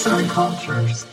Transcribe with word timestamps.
Arts 0.00 0.12
and 0.12 0.28
Cultures. 0.28 1.06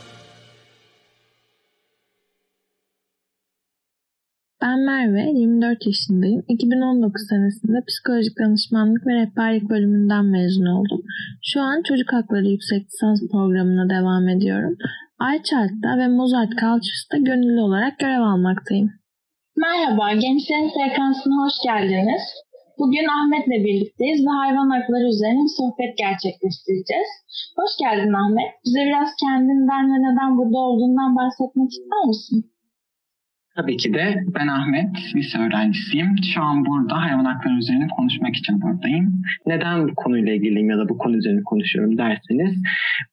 Ben 4.62 4.79
Merve, 4.79 5.39
24 5.39 5.86
yaşındayım. 5.86 6.44
2019 6.48 7.28
senesinde 7.29 7.78
psikolojik 7.88 8.39
danışmanlık 8.39 9.08
ve 9.08 9.13
rehberlik 9.13 9.70
bölümünden 9.70 10.25
mezun 10.25 10.65
oldum. 10.65 11.02
Şu 11.43 11.61
an 11.61 11.82
çocuk 11.88 12.14
hakları 12.14 12.46
yüksek 12.46 12.86
lisans 12.86 13.20
programına 13.32 13.89
devam 13.89 14.29
ediyorum. 14.29 14.75
iChart'ta 15.33 15.97
ve 15.97 16.07
Mozart 16.07 16.50
Cultures'ta 16.50 17.18
gönüllü 17.18 17.61
olarak 17.61 18.00
görev 18.00 18.21
almaktayım. 18.21 18.89
Merhaba, 19.57 20.14
Gençlerin 20.14 20.71
Frekansı'na 20.75 21.36
hoş 21.43 21.54
geldiniz. 21.65 22.21
Bugün 22.80 23.07
Ahmet'le 23.18 23.66
birlikteyiz 23.66 24.20
ve 24.25 24.30
hayvan 24.30 24.70
hakları 24.70 25.07
üzerine 25.14 25.43
bir 25.43 25.55
sohbet 25.60 25.97
gerçekleştireceğiz. 26.04 27.11
Hoş 27.57 27.71
geldin 27.84 28.14
Ahmet. 28.14 28.51
Bize 28.65 28.82
biraz 28.89 29.10
kendinden 29.24 29.84
ve 29.92 29.97
neden 30.06 30.38
burada 30.38 30.57
olduğundan 30.57 31.15
bahsetmek 31.15 31.70
ister 31.71 32.03
misin? 32.08 32.39
Tabii 33.58 33.78
ki 33.78 33.94
de 33.94 34.23
ben 34.36 34.47
Ahmet, 34.47 34.89
lise 35.16 35.38
öğrencisiyim. 35.38 36.16
Şu 36.34 36.42
an 36.42 36.66
burada 36.66 37.02
hayvan 37.02 37.25
hakları 37.25 37.58
üzerine 37.58 37.88
konuşmak 37.88 38.36
için 38.36 38.61
buradayım. 38.61 39.22
Neden 39.45 39.88
bu 39.88 39.95
konuyla 39.95 40.34
ilgiliyim 40.34 40.70
ya 40.70 40.78
da 40.78 40.89
bu 40.89 40.98
konu 40.98 41.17
üzerine 41.17 41.44
konuşuyorum 41.44 41.98
derseniz 41.98 42.56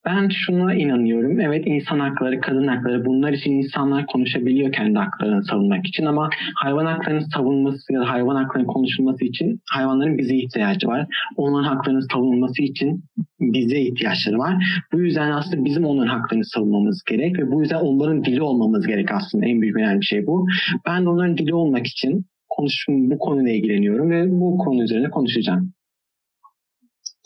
ben 0.05 0.29
şuna 0.29 0.75
inanıyorum. 0.75 1.41
Evet 1.41 1.63
insan 1.67 2.01
hakları, 2.01 2.41
kadın 2.41 2.67
hakları 2.67 3.05
bunlar 3.05 3.33
için 3.33 3.53
insanlar 3.53 4.07
konuşabiliyor 4.07 4.73
kendi 4.73 4.99
haklarını 4.99 5.45
savunmak 5.45 5.87
için 5.87 6.05
ama 6.05 6.31
hayvan 6.55 6.87
haklarının 6.87 7.27
savunması 7.35 7.93
ya 7.93 8.01
da 8.01 8.11
hayvan 8.11 8.37
haklarının 8.37 8.69
konuşulması 8.69 9.25
için 9.25 9.61
hayvanların 9.71 10.19
bize 10.19 10.35
ihtiyacı 10.35 10.87
var. 10.87 11.07
Onların 11.37 11.69
haklarının 11.69 12.07
savunulması 12.13 12.63
için 12.63 13.05
bize 13.41 13.81
ihtiyaçları 13.81 14.39
var. 14.39 14.65
Bu 14.93 15.01
yüzden 15.01 15.31
aslında 15.31 15.65
bizim 15.65 15.85
onların 15.85 16.19
haklarını 16.19 16.45
savunmamız 16.45 17.03
gerek 17.11 17.39
ve 17.39 17.51
bu 17.53 17.61
yüzden 17.61 17.81
onların 17.81 18.25
dili 18.25 18.43
olmamız 18.43 18.87
gerek 18.87 19.13
aslında 19.13 19.47
en 19.47 19.61
büyük 19.61 19.77
önemli 19.77 20.05
şey 20.05 20.27
bu 20.27 20.34
bu. 20.35 20.47
Ben 20.87 21.05
onların 21.05 21.39
dili 21.39 21.55
olmak 21.55 21.87
için 21.87 22.27
konuşum, 22.49 23.11
bu 23.11 23.19
konuyla 23.19 23.51
ilgileniyorum 23.53 24.11
ve 24.11 24.41
bu 24.41 24.59
konu 24.59 24.83
üzerine 24.83 25.11
konuşacağım. 25.11 25.73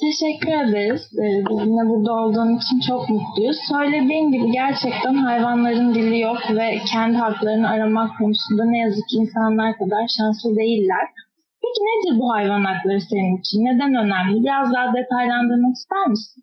Teşekkür 0.07 0.53
ederiz. 0.63 1.03
Ee, 1.23 1.27
bizimle 1.51 1.85
burada 1.91 2.13
olduğun 2.13 2.57
için 2.57 2.81
çok 2.89 3.09
mutluyuz. 3.09 3.57
Söylediğin 3.73 4.33
gibi 4.33 4.51
gerçekten 4.53 5.15
hayvanların 5.15 5.95
dili 5.95 6.21
yok 6.21 6.39
ve 6.51 6.79
kendi 6.93 7.17
haklarını 7.17 7.69
aramak 7.69 8.19
konusunda 8.19 8.65
ne 8.65 8.79
yazık 8.79 9.09
ki 9.09 9.17
insanlar 9.17 9.79
kadar 9.79 10.05
şanslı 10.19 10.57
değiller. 10.57 11.05
Peki 11.63 11.81
nedir 11.89 12.21
bu 12.21 12.33
hayvan 12.35 12.65
hakları 12.65 13.01
senin 13.01 13.37
için? 13.41 13.59
Neden 13.65 13.95
önemli? 14.05 14.43
Biraz 14.45 14.73
daha 14.75 14.95
detaylandırmak 14.95 15.75
ister 15.77 16.07
misin? 16.07 16.43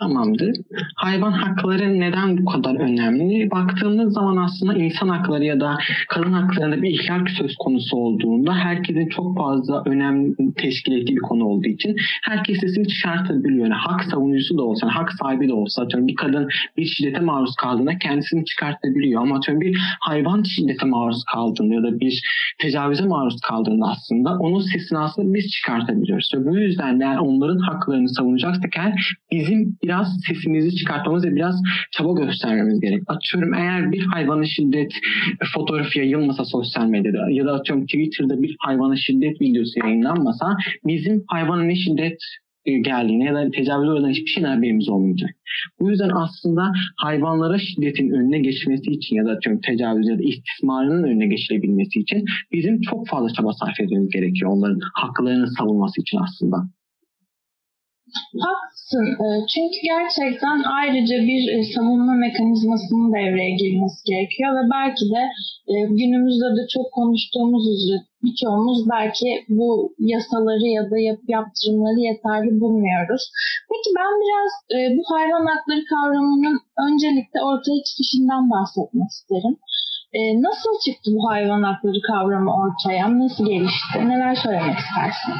Tamamdır. 0.00 0.56
Hayvan 0.96 1.32
hakları 1.32 2.00
neden 2.00 2.38
bu 2.38 2.44
kadar 2.44 2.74
önemli? 2.74 3.50
Baktığımız 3.50 4.12
zaman 4.14 4.36
aslında 4.36 4.74
insan 4.74 5.08
hakları 5.08 5.44
ya 5.44 5.60
da 5.60 5.76
kadın 6.08 6.32
haklarında 6.32 6.82
bir 6.82 6.90
ihlal 6.90 7.26
söz 7.38 7.56
konusu 7.56 7.96
olduğunda 7.96 8.54
herkesin 8.54 9.08
çok 9.08 9.38
fazla 9.38 9.82
önem 9.86 10.34
teşkil 10.56 10.92
ettiği 10.92 11.16
bir 11.16 11.20
konu 11.20 11.44
olduğu 11.44 11.68
için 11.68 11.96
herkes 12.22 12.60
sesini 12.60 12.88
çıkartabiliyor. 12.88 13.66
Yani 13.66 13.74
hak 13.74 14.04
savunucusu 14.04 14.58
da 14.58 14.62
olsa, 14.62 14.88
hak 14.90 15.12
sahibi 15.12 15.48
de 15.48 15.52
olsa 15.52 15.82
atıyorum 15.82 16.08
bir 16.08 16.14
kadın 16.14 16.48
bir 16.76 16.84
şiddete 16.84 17.20
maruz 17.20 17.54
kaldığında 17.56 17.98
kendisini 17.98 18.44
çıkartabiliyor. 18.44 19.22
Ama 19.22 19.36
atıyorum 19.36 19.60
bir 19.60 19.78
hayvan 20.00 20.42
şiddete 20.42 20.86
maruz 20.86 21.24
kaldığında 21.34 21.74
ya 21.74 21.82
da 21.82 22.00
bir 22.00 22.22
tecavüze 22.58 23.04
maruz 23.04 23.40
kaldığında 23.40 23.86
aslında 23.86 24.30
onun 24.30 24.60
sesini 24.60 24.98
aslında 24.98 25.34
biz 25.34 25.50
çıkartabiliyoruz. 25.50 26.30
Ve 26.34 26.46
bu 26.46 26.56
yüzden 26.56 27.00
de 27.00 27.04
yani 27.04 27.20
onların 27.20 27.58
haklarını 27.58 28.08
savunacaksak 28.08 28.76
eğer 28.76 29.14
bizim 29.32 29.76
biraz 29.90 30.20
sesimizi 30.28 30.76
çıkartmamız 30.76 31.24
ve 31.24 31.36
biraz 31.36 31.62
çaba 31.90 32.12
göstermemiz 32.12 32.80
gerek. 32.80 33.02
Atıyorum 33.06 33.54
eğer 33.54 33.92
bir 33.92 34.06
hayvana 34.06 34.44
şiddet 34.44 34.92
fotoğrafı 35.54 35.98
yayılmasa 35.98 36.44
sosyal 36.44 36.86
medyada 36.86 37.30
ya 37.30 37.44
da 37.46 37.52
atıyorum 37.52 37.86
Twitter'da 37.86 38.42
bir 38.42 38.56
hayvana 38.58 38.96
şiddet 38.96 39.40
videosu 39.40 39.72
yayınlanmasa 39.84 40.56
bizim 40.86 41.24
hayvana 41.26 41.62
ne 41.62 41.74
şiddet 41.74 42.18
e, 42.64 42.78
geldiğine 42.78 43.24
ya 43.24 43.34
da 43.34 43.50
tecavüz 43.50 43.88
uğradan 43.88 44.10
hiçbir 44.10 44.30
şeyden 44.30 44.56
haberimiz 44.56 44.88
olmayacak. 44.88 45.30
Bu 45.80 45.90
yüzden 45.90 46.10
aslında 46.14 46.72
hayvanlara 46.96 47.58
şiddetin 47.58 48.10
önüne 48.10 48.38
geçmesi 48.38 48.90
için 48.90 49.16
ya 49.16 49.24
da 49.24 49.30
atıyorum 49.30 49.60
tecavüz 49.60 50.08
ya 50.08 50.18
da 50.18 50.22
istismarının 50.22 51.02
önüne 51.02 51.26
geçilebilmesi 51.26 52.00
için 52.00 52.24
bizim 52.52 52.80
çok 52.80 53.08
fazla 53.08 53.32
çaba 53.32 53.52
sarf 53.52 53.80
etmemiz 53.80 54.08
gerekiyor 54.08 54.50
onların 54.50 54.80
haklarını 54.94 55.48
savunması 55.58 56.00
için 56.00 56.18
aslında. 56.18 56.56
Haklısın. 58.46 59.06
Ee, 59.22 59.26
çünkü 59.52 59.78
gerçekten 59.92 60.58
ayrıca 60.78 61.16
bir 61.30 61.42
e, 61.54 61.56
savunma 61.74 62.14
mekanizmasının 62.26 63.12
devreye 63.12 63.52
girmesi 63.62 64.00
gerekiyor 64.10 64.50
ve 64.58 64.64
belki 64.76 65.04
de 65.14 65.22
e, 65.72 65.74
günümüzde 66.00 66.48
de 66.58 66.62
çok 66.74 66.86
konuştuğumuz 66.98 67.64
üzere 67.74 67.98
birçoğumuz 68.24 68.80
belki 68.94 69.28
bu 69.58 69.94
yasaları 69.98 70.66
ya 70.76 70.84
da 70.90 70.98
yap 71.08 71.20
yaptırımları 71.36 72.00
yeterli 72.08 72.50
bulmuyoruz. 72.60 73.22
Peki 73.70 73.88
ben 73.98 74.12
biraz 74.22 74.52
e, 74.74 74.78
bu 74.96 75.02
hayvan 75.14 75.44
hakları 75.50 75.82
kavramının 75.92 76.56
öncelikle 76.86 77.38
ortaya 77.48 77.80
çıkışından 77.88 78.50
bahsetmek 78.50 79.10
isterim. 79.16 79.56
Nasıl 80.46 80.70
çıktı 80.84 81.10
bu 81.16 81.30
hayvan 81.30 81.62
hakları 81.62 82.00
kavramı 82.10 82.50
ortaya? 82.62 83.18
Nasıl 83.18 83.46
gelişti? 83.46 83.98
Neler 84.08 84.34
söylemek 84.34 84.78
istersin? 84.78 85.34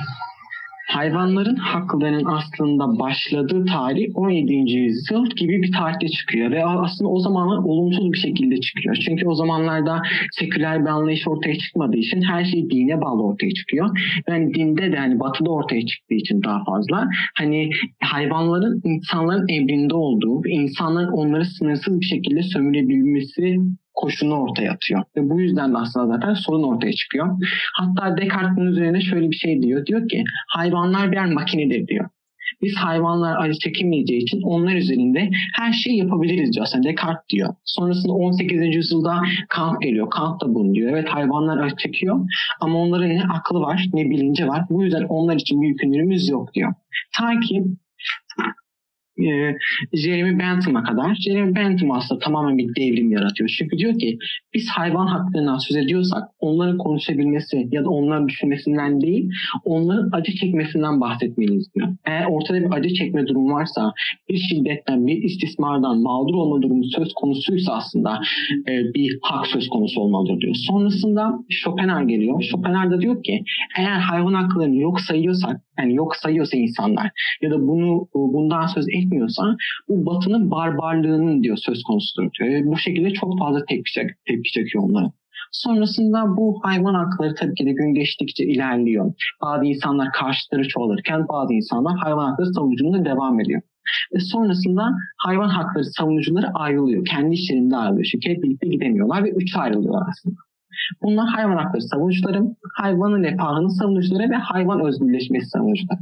Hayvanların 0.90 1.56
haklarının 1.56 2.24
aslında 2.24 2.98
başladığı 2.98 3.64
tarih 3.64 4.06
17. 4.14 4.54
yüzyıl 4.72 5.26
gibi 5.26 5.62
bir 5.62 5.72
tarihte 5.72 6.08
çıkıyor 6.08 6.50
ve 6.50 6.64
aslında 6.64 7.10
o 7.10 7.20
zamanlar 7.20 7.58
olumsuz 7.58 8.12
bir 8.12 8.18
şekilde 8.18 8.60
çıkıyor. 8.60 8.96
Çünkü 9.06 9.26
o 9.26 9.34
zamanlarda 9.34 10.02
seküler 10.32 10.82
bir 10.82 10.90
anlayış 10.90 11.28
ortaya 11.28 11.58
çıkmadığı 11.58 11.96
için 11.96 12.22
her 12.22 12.44
şey 12.44 12.70
dine 12.70 13.00
bağlı 13.00 13.22
ortaya 13.22 13.50
çıkıyor. 13.50 13.98
Yani 14.28 14.54
dinde 14.54 14.92
de 14.92 14.96
hani 14.96 15.20
batıda 15.20 15.50
ortaya 15.50 15.86
çıktığı 15.86 16.14
için 16.14 16.42
daha 16.42 16.64
fazla 16.64 17.08
hani 17.38 17.70
hayvanların 18.02 18.80
insanların 18.84 19.48
emrinde 19.48 19.94
olduğu 19.94 20.48
insanların 20.48 21.12
onları 21.12 21.44
sınırsız 21.44 22.00
bir 22.00 22.06
şekilde 22.06 22.42
sömürebilmesi 22.42 23.56
koşunu 24.00 24.34
ortaya 24.34 24.72
atıyor. 24.72 25.02
Ve 25.16 25.30
bu 25.30 25.40
yüzden 25.40 25.74
de 25.74 25.78
aslında 25.78 26.06
zaten 26.06 26.34
sorun 26.34 26.62
ortaya 26.62 26.92
çıkıyor. 26.92 27.38
Hatta 27.74 28.16
Descartes 28.16 28.56
bunun 28.56 28.70
üzerine 28.70 29.00
şöyle 29.00 29.30
bir 29.30 29.36
şey 29.36 29.62
diyor. 29.62 29.86
Diyor 29.86 30.08
ki 30.08 30.24
hayvanlar 30.48 31.12
birer 31.12 31.26
makinedir 31.26 31.86
diyor. 31.86 32.08
Biz 32.62 32.76
hayvanlar 32.76 33.36
acı 33.44 33.58
çekemeyeceği 33.58 34.22
için 34.22 34.42
onlar 34.42 34.74
üzerinde 34.74 35.30
her 35.54 35.72
şeyi 35.72 35.98
yapabiliriz 35.98 36.52
diyor. 36.52 36.66
Aslında 36.66 36.88
Descartes 36.88 37.28
diyor. 37.28 37.54
Sonrasında 37.64 38.12
18. 38.12 38.76
yüzyılda 38.76 39.22
Kant 39.48 39.82
geliyor. 39.82 40.10
Kant 40.10 40.42
da 40.42 40.54
bunu 40.54 40.74
diyor. 40.74 40.90
Evet 40.90 41.08
hayvanlar 41.08 41.58
acı 41.58 41.76
çekiyor 41.76 42.28
ama 42.60 42.78
onların 42.78 43.08
ne 43.08 43.22
aklı 43.22 43.60
var 43.60 43.86
ne 43.92 44.10
bilinci 44.10 44.48
var. 44.48 44.64
Bu 44.70 44.84
yüzden 44.84 45.04
onlar 45.08 45.36
için 45.36 45.62
bir 45.62 45.68
yükümlülüğümüz 45.68 46.28
yok 46.28 46.54
diyor. 46.54 46.74
Ta 47.18 47.40
ki 47.40 47.64
e, 49.18 49.56
Jeremy 49.92 50.38
Bentham'a 50.38 50.82
kadar. 50.82 51.14
Jeremy 51.14 51.54
Bentham 51.54 51.90
aslında 51.90 52.18
tamamen 52.18 52.58
bir 52.58 52.74
devrim 52.74 53.12
yaratıyor. 53.12 53.54
Çünkü 53.58 53.78
diyor 53.78 53.98
ki 53.98 54.18
biz 54.54 54.68
hayvan 54.68 55.06
haklarından 55.06 55.58
söz 55.58 55.76
ediyorsak 55.76 56.22
onların 56.40 56.78
konuşabilmesi 56.78 57.68
ya 57.72 57.84
da 57.84 57.90
onların 57.90 58.28
düşünmesinden 58.28 59.00
değil 59.00 59.30
onların 59.64 60.08
acı 60.12 60.32
çekmesinden 60.32 61.00
bahsetmeliyiz 61.00 61.74
diyor. 61.74 61.88
Eğer 62.04 62.26
ortada 62.26 62.60
bir 62.60 62.72
acı 62.72 62.94
çekme 62.94 63.26
durum 63.26 63.52
varsa 63.52 63.92
bir 64.28 64.38
şiddetten 64.38 65.06
bir 65.06 65.22
istismardan 65.22 65.98
mağdur 65.98 66.34
olma 66.34 66.62
durumu 66.62 66.84
söz 66.84 67.12
konusuysa 67.14 67.72
aslında 67.72 68.20
e, 68.68 68.94
bir 68.94 69.18
hak 69.22 69.46
söz 69.46 69.68
konusu 69.68 70.00
olmalıdır 70.00 70.40
diyor. 70.40 70.54
Sonrasında 70.54 71.38
Schopenhauer 71.50 72.02
geliyor. 72.02 72.42
Schopenhauer 72.42 72.90
da 72.90 73.00
diyor 73.00 73.22
ki 73.22 73.44
eğer 73.78 73.98
hayvan 73.98 74.34
haklarını 74.34 74.76
yok 74.76 75.00
sayıyorsak 75.00 75.60
yani 75.78 75.94
yok 75.94 76.16
sayıyorsa 76.16 76.56
insanlar 76.56 77.10
ya 77.42 77.50
da 77.50 77.68
bunu 77.68 78.08
bundan 78.14 78.66
söz 78.66 78.86
etmiyorsa 79.10 79.56
bu 79.88 80.06
batının 80.06 80.50
barbarlığının 80.50 81.42
diyor 81.42 81.56
söz 81.56 81.82
konusudur 81.82 82.30
diyor. 82.32 82.64
bu 82.64 82.76
şekilde 82.78 83.10
çok 83.10 83.38
fazla 83.38 83.64
tepki, 83.64 83.92
çek, 83.92 84.10
tepki 84.26 84.50
çekiyor 84.50 84.84
onlara. 84.84 85.12
Sonrasında 85.52 86.36
bu 86.36 86.60
hayvan 86.62 86.94
hakları 86.94 87.34
tabii 87.34 87.54
ki 87.54 87.66
de 87.66 87.72
gün 87.72 87.94
geçtikçe 87.94 88.44
ilerliyor. 88.44 89.12
Bazı 89.42 89.64
insanlar 89.64 90.12
karşıtları 90.12 90.68
çoğalırken 90.68 91.28
bazı 91.28 91.52
insanlar 91.52 91.96
hayvan 91.98 92.30
hakları 92.30 92.54
savunuculuğuna 92.54 93.04
devam 93.04 93.40
ediyor. 93.40 93.62
Ve 94.14 94.20
sonrasında 94.20 94.90
hayvan 95.16 95.48
hakları 95.48 95.84
savunucuları 95.84 96.46
ayrılıyor. 96.54 97.04
Kendi 97.04 97.34
işlerinde 97.34 97.76
ayrılıyor. 97.76 98.06
Çünkü 98.12 98.30
hep 98.30 98.42
birlikte 98.42 98.68
gidemiyorlar 98.68 99.24
ve 99.24 99.30
üç 99.30 99.56
ayrılıyorlar 99.56 100.02
aslında. 100.10 100.36
Bunlar 101.02 101.28
hayvan 101.28 101.56
hakları 101.56 101.82
savunucuları, 101.82 102.42
hayvanın 102.76 103.22
refahını 103.22 103.70
savunucuları 103.70 104.30
ve 104.30 104.34
hayvan 104.34 104.80
özgürleşmesi 104.86 105.46
savunucuları. 105.46 105.98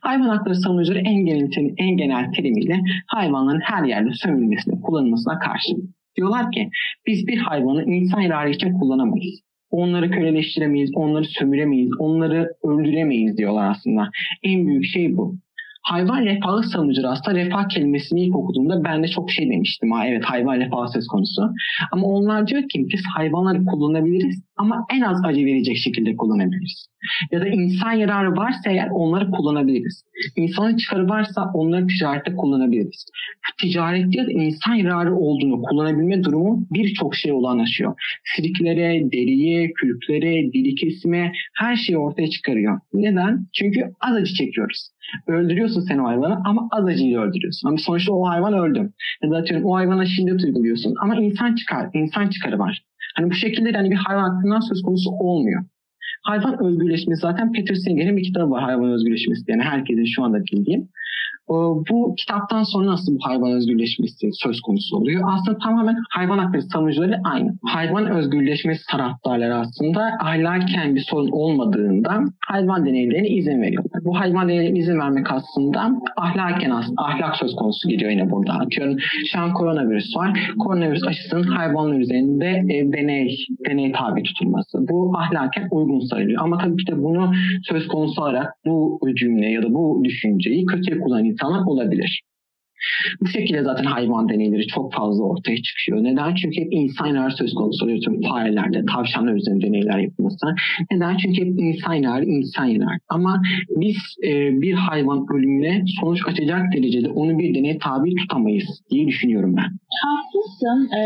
Hayvan 0.00 0.28
hakları 0.28 0.54
savunucuları 0.54 0.98
en 0.98 1.26
genel, 1.26 1.50
en 1.76 1.96
genel 1.96 2.32
terimiyle 2.32 2.80
hayvanların 3.06 3.60
her 3.60 3.84
yerde 3.84 4.10
sömürülmesine, 4.12 4.80
kullanılmasına 4.80 5.38
karşı. 5.38 5.72
Diyorlar 6.16 6.52
ki 6.52 6.70
biz 7.06 7.26
bir 7.26 7.36
hayvanı 7.38 7.84
insan 7.84 8.20
yararı 8.20 8.50
için 8.50 8.78
kullanamayız. 8.78 9.40
Onları 9.70 10.10
köleleştiremeyiz, 10.10 10.90
onları 10.94 11.24
sömüremeyiz, 11.24 11.90
onları 11.98 12.48
öldüremeyiz 12.64 13.36
diyorlar 13.38 13.70
aslında. 13.70 14.10
En 14.42 14.66
büyük 14.66 14.84
şey 14.84 15.16
bu. 15.16 15.36
hayvan 15.82 16.22
refahı 16.24 16.62
savunucuları 16.62 17.12
aslında 17.12 17.38
refah 17.38 17.68
kelimesini 17.68 18.20
ilk 18.26 18.36
okuduğumda 18.36 18.84
ben 18.84 19.02
de 19.02 19.08
çok 19.08 19.30
şey 19.30 19.50
demiştim. 19.50 19.92
Ha, 19.92 20.06
evet 20.06 20.24
hayvan 20.24 20.60
refahı 20.60 20.88
söz 20.88 21.06
konusu. 21.06 21.42
Ama 21.92 22.06
onlar 22.06 22.46
diyor 22.46 22.62
ki 22.62 22.86
biz 22.92 23.02
hayvanları 23.16 23.64
kullanabiliriz 23.64 24.44
ama 24.56 24.86
en 24.94 25.00
az 25.00 25.20
acı 25.24 25.44
verecek 25.44 25.76
şekilde 25.76 26.16
kullanabiliriz. 26.16 26.86
Ya 27.30 27.40
da 27.40 27.48
insan 27.48 27.92
yararı 27.92 28.36
varsa 28.36 28.70
eğer 28.70 28.88
onları 28.90 29.30
kullanabiliriz. 29.30 30.04
İnsanın 30.36 30.76
çıkarı 30.76 31.08
varsa 31.08 31.50
onları 31.54 31.86
ticarette 31.86 32.36
kullanabiliriz. 32.36 33.06
Ticarette 33.60 34.18
ya 34.18 34.26
da 34.26 34.32
insan 34.32 34.74
yararı 34.74 35.16
olduğunu 35.16 35.62
kullanabilme 35.62 36.24
durumu 36.24 36.66
birçok 36.70 37.14
şey 37.14 37.32
olan 37.32 37.58
aşıyor. 37.58 37.94
Siliklere, 38.36 39.12
deriye, 39.12 39.72
kürklere, 39.72 40.52
dili 40.52 40.74
kesime 40.74 41.32
her 41.54 41.76
şeyi 41.76 41.98
ortaya 41.98 42.30
çıkarıyor. 42.30 42.80
Neden? 42.94 43.46
Çünkü 43.52 43.80
az 44.00 44.16
acı 44.16 44.34
çekiyoruz. 44.34 44.90
Öldürüyorsun 45.26 45.80
sen 45.80 45.98
o 45.98 46.06
hayvanı 46.06 46.42
ama 46.44 46.68
az 46.70 46.84
acıyla 46.84 47.22
öldürüyorsun. 47.22 47.68
Ama 47.68 47.76
sonuçta 47.76 48.12
o 48.12 48.28
hayvan 48.28 48.52
öldü. 48.52 48.92
Ya 49.22 49.30
da 49.30 49.44
o 49.64 49.76
hayvana 49.76 50.06
şiddet 50.06 50.44
uyguluyorsun 50.44 50.94
ama 51.02 51.16
insan 51.16 51.54
çıkar, 51.54 51.90
insan 51.94 52.28
çıkarı 52.28 52.58
var. 52.58 52.82
Hani 53.16 53.30
bu 53.30 53.34
şekilde 53.34 53.72
hani 53.72 53.90
bir 53.90 53.96
hayvan 53.96 54.30
hakkından 54.30 54.60
söz 54.60 54.82
konusu 54.82 55.10
olmuyor. 55.10 55.64
Hayvan 56.22 56.64
özgürleşmesi 56.64 57.20
zaten 57.20 57.52
Peter 57.52 57.74
Singer'in 57.74 58.16
bir 58.16 58.22
kitabı 58.22 58.50
var 58.50 58.62
hayvan 58.62 58.92
özgürleşmesi 58.92 59.44
yani 59.48 59.62
herkesin 59.62 60.04
şu 60.04 60.22
anda 60.22 60.44
bildiğim. 60.44 60.88
Bu 61.48 62.14
kitaptan 62.18 62.62
sonra 62.62 62.86
nasıl 62.86 63.14
bu 63.14 63.18
hayvan 63.22 63.52
özgürleşmesi 63.52 64.30
söz 64.32 64.60
konusu 64.60 64.96
oluyor? 64.96 65.22
Aslında 65.32 65.58
tamamen 65.58 65.96
hayvan 66.10 66.38
hakları 66.38 66.62
savunucuları 66.62 67.20
aynı. 67.24 67.54
Hayvan 67.64 68.06
özgürleşmesi 68.06 68.82
taraftarları 68.90 69.54
aslında 69.54 70.10
ahlaken 70.20 70.94
bir 70.94 71.04
sorun 71.10 71.28
olmadığında 71.32 72.24
hayvan 72.46 72.86
deneylerine 72.86 73.28
izin 73.28 73.62
veriyorlar. 73.62 74.04
Bu 74.04 74.20
hayvan 74.20 74.48
deneylerine 74.48 74.78
izin 74.78 74.98
vermek 74.98 75.26
aslında 75.32 75.90
ahlaken 76.16 76.70
aslında 76.70 77.02
ahlak 77.02 77.36
söz 77.36 77.54
konusu 77.56 77.88
geliyor 77.88 78.10
yine 78.10 78.30
burada. 78.30 78.52
Atıyorum 78.52 78.96
şu 79.32 79.40
an 79.40 79.52
koronavirüs 79.52 80.16
var. 80.16 80.52
Koronavirüs 80.58 81.06
aşısının 81.06 81.42
hayvanlar 81.42 81.98
üzerinde 81.98 82.46
e, 82.46 82.92
deney 82.92 83.36
deney 83.68 83.92
tabi 83.92 84.22
tutulması. 84.22 84.78
Bu 84.88 85.12
ahlaken 85.18 85.68
uygun 85.70 86.00
sayılıyor. 86.00 86.42
Ama 86.42 86.58
tabii 86.58 86.84
ki 86.84 86.92
de 86.92 87.02
bunu 87.02 87.32
söz 87.62 87.88
konusu 87.88 88.22
olarak 88.22 88.52
bu 88.66 89.00
cümle 89.16 89.50
ya 89.50 89.62
da 89.62 89.74
bu 89.74 90.00
düşünceyi 90.04 90.66
kötüye 90.66 90.98
kullanan 91.16 91.24
insanlar 91.24 91.66
olabilir. 91.66 92.22
Bu 93.20 93.26
şekilde 93.26 93.62
zaten 93.62 93.84
hayvan 93.84 94.28
deneyleri 94.28 94.66
çok 94.66 94.92
fazla 94.92 95.24
ortaya 95.24 95.56
çıkıyor. 95.62 96.04
Neden? 96.04 96.34
Çünkü 96.34 96.60
hep 96.60 96.68
insanlar 96.70 97.30
söz 97.30 97.54
konusu 97.54 97.84
oluyor. 97.84 97.98
Tüm 98.04 98.22
farelerde, 98.22 98.84
tavşanlar 98.94 99.34
üzerinde 99.34 99.66
deneyler 99.66 99.98
yapılması. 99.98 100.46
Neden? 100.90 101.16
Çünkü 101.16 101.40
hep 101.42 101.58
insanlar, 101.58 102.22
insanlar. 102.22 102.98
Ama 103.08 103.42
biz 103.76 103.96
e, 104.24 104.30
bir 104.62 104.74
hayvan 104.74 105.26
ölümüne 105.34 105.84
sonuç 106.00 106.20
açacak 106.26 106.62
derecede 106.74 107.08
onu 107.08 107.38
bir 107.38 107.54
deneye 107.54 107.78
tabi 107.78 108.14
tutamayız 108.14 108.68
diye 108.90 109.06
düşünüyorum 109.06 109.56
ben. 109.56 109.70
Haklısın. 110.06 110.78
Ee, 110.98 111.00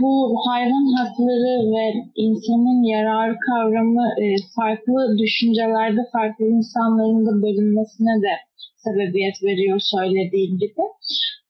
bu 0.00 0.36
hayvan 0.48 0.86
hakları 0.98 1.54
ve 1.74 1.84
insanın 2.16 2.82
yararı 2.94 3.36
kavramı 3.48 4.06
e, 4.22 4.26
farklı 4.56 5.18
düşüncelerde 5.18 6.00
farklı 6.12 6.44
insanların 6.44 7.26
da 7.26 7.42
bölünmesine 7.42 8.22
de 8.22 8.32
sebebiyet 8.84 9.36
veriyor 9.48 9.78
söylediğim 9.94 10.54
gibi. 10.62 10.82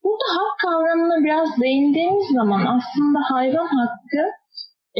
Burada 0.04 0.28
hak 0.36 0.54
kavramına 0.64 1.24
biraz 1.24 1.48
değindiğimiz 1.62 2.26
zaman 2.38 2.62
aslında 2.76 3.18
hayvan 3.32 3.70
hakkı 3.78 4.24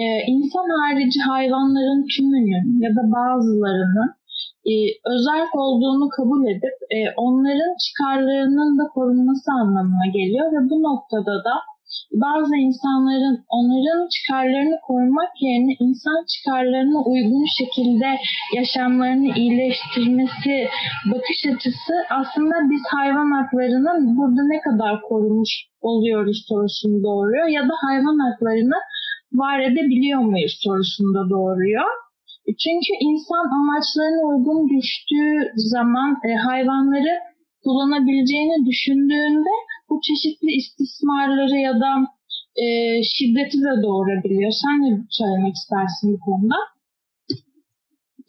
e, 0.02 0.04
insan 0.34 0.68
harici 0.78 1.20
hayvanların 1.20 2.06
tümünün 2.16 2.66
ya 2.84 2.90
da 2.90 3.02
bazılarının 3.16 4.10
e, 4.70 4.74
özel 5.14 5.44
olduğunu 5.62 6.08
kabul 6.16 6.42
edip 6.52 6.76
e, 6.96 6.98
onların 7.16 7.74
çıkarlarının 7.84 8.78
da 8.78 8.84
korunması 8.94 9.48
anlamına 9.60 10.06
geliyor 10.18 10.46
ve 10.54 10.60
bu 10.70 10.76
noktada 10.88 11.34
da 11.48 11.54
bazı 12.12 12.56
insanların 12.56 13.36
onların 13.48 14.08
çıkarlarını 14.14 14.76
korumak 14.86 15.32
yerine 15.40 15.74
insan 15.80 16.18
çıkarlarına 16.32 16.98
uygun 17.12 17.46
şekilde 17.58 18.08
yaşamlarını 18.58 19.28
iyileştirmesi 19.40 20.54
bakış 21.12 21.40
açısı 21.52 21.94
aslında 22.20 22.54
biz 22.70 22.82
hayvan 22.96 23.30
haklarının 23.36 24.16
burada 24.16 24.42
ne 24.52 24.60
kadar 24.60 25.00
korumuş 25.08 25.52
oluyoruz 25.80 26.44
sorusunu 26.48 27.02
doğuruyor 27.02 27.46
ya 27.48 27.62
da 27.62 27.74
hayvan 27.86 28.18
haklarını 28.26 28.78
var 29.32 29.60
edebiliyor 29.60 30.20
muyuz 30.20 30.54
sorusunu 30.64 31.14
da 31.14 31.30
doğuruyor. 31.30 31.88
Çünkü 32.46 32.92
insan 33.08 33.44
amaçlarına 33.58 34.22
uygun 34.30 34.60
düştüğü 34.74 35.34
zaman 35.72 36.10
e, 36.28 36.30
hayvanları 36.34 37.14
kullanabileceğini 37.64 38.66
düşündüğünde 38.68 39.54
bu 39.92 40.00
çeşitli 40.08 40.50
istismarları 40.60 41.56
ya 41.68 41.74
da 41.80 41.90
e, 42.64 42.66
şiddeti 43.02 43.58
de 43.66 43.82
doğurabiliyor. 43.82 44.52
Sen 44.62 44.76
ne 44.82 44.90
söylemek 45.10 45.54
istersin 45.54 46.12
bu 46.14 46.20
konuda? 46.20 46.58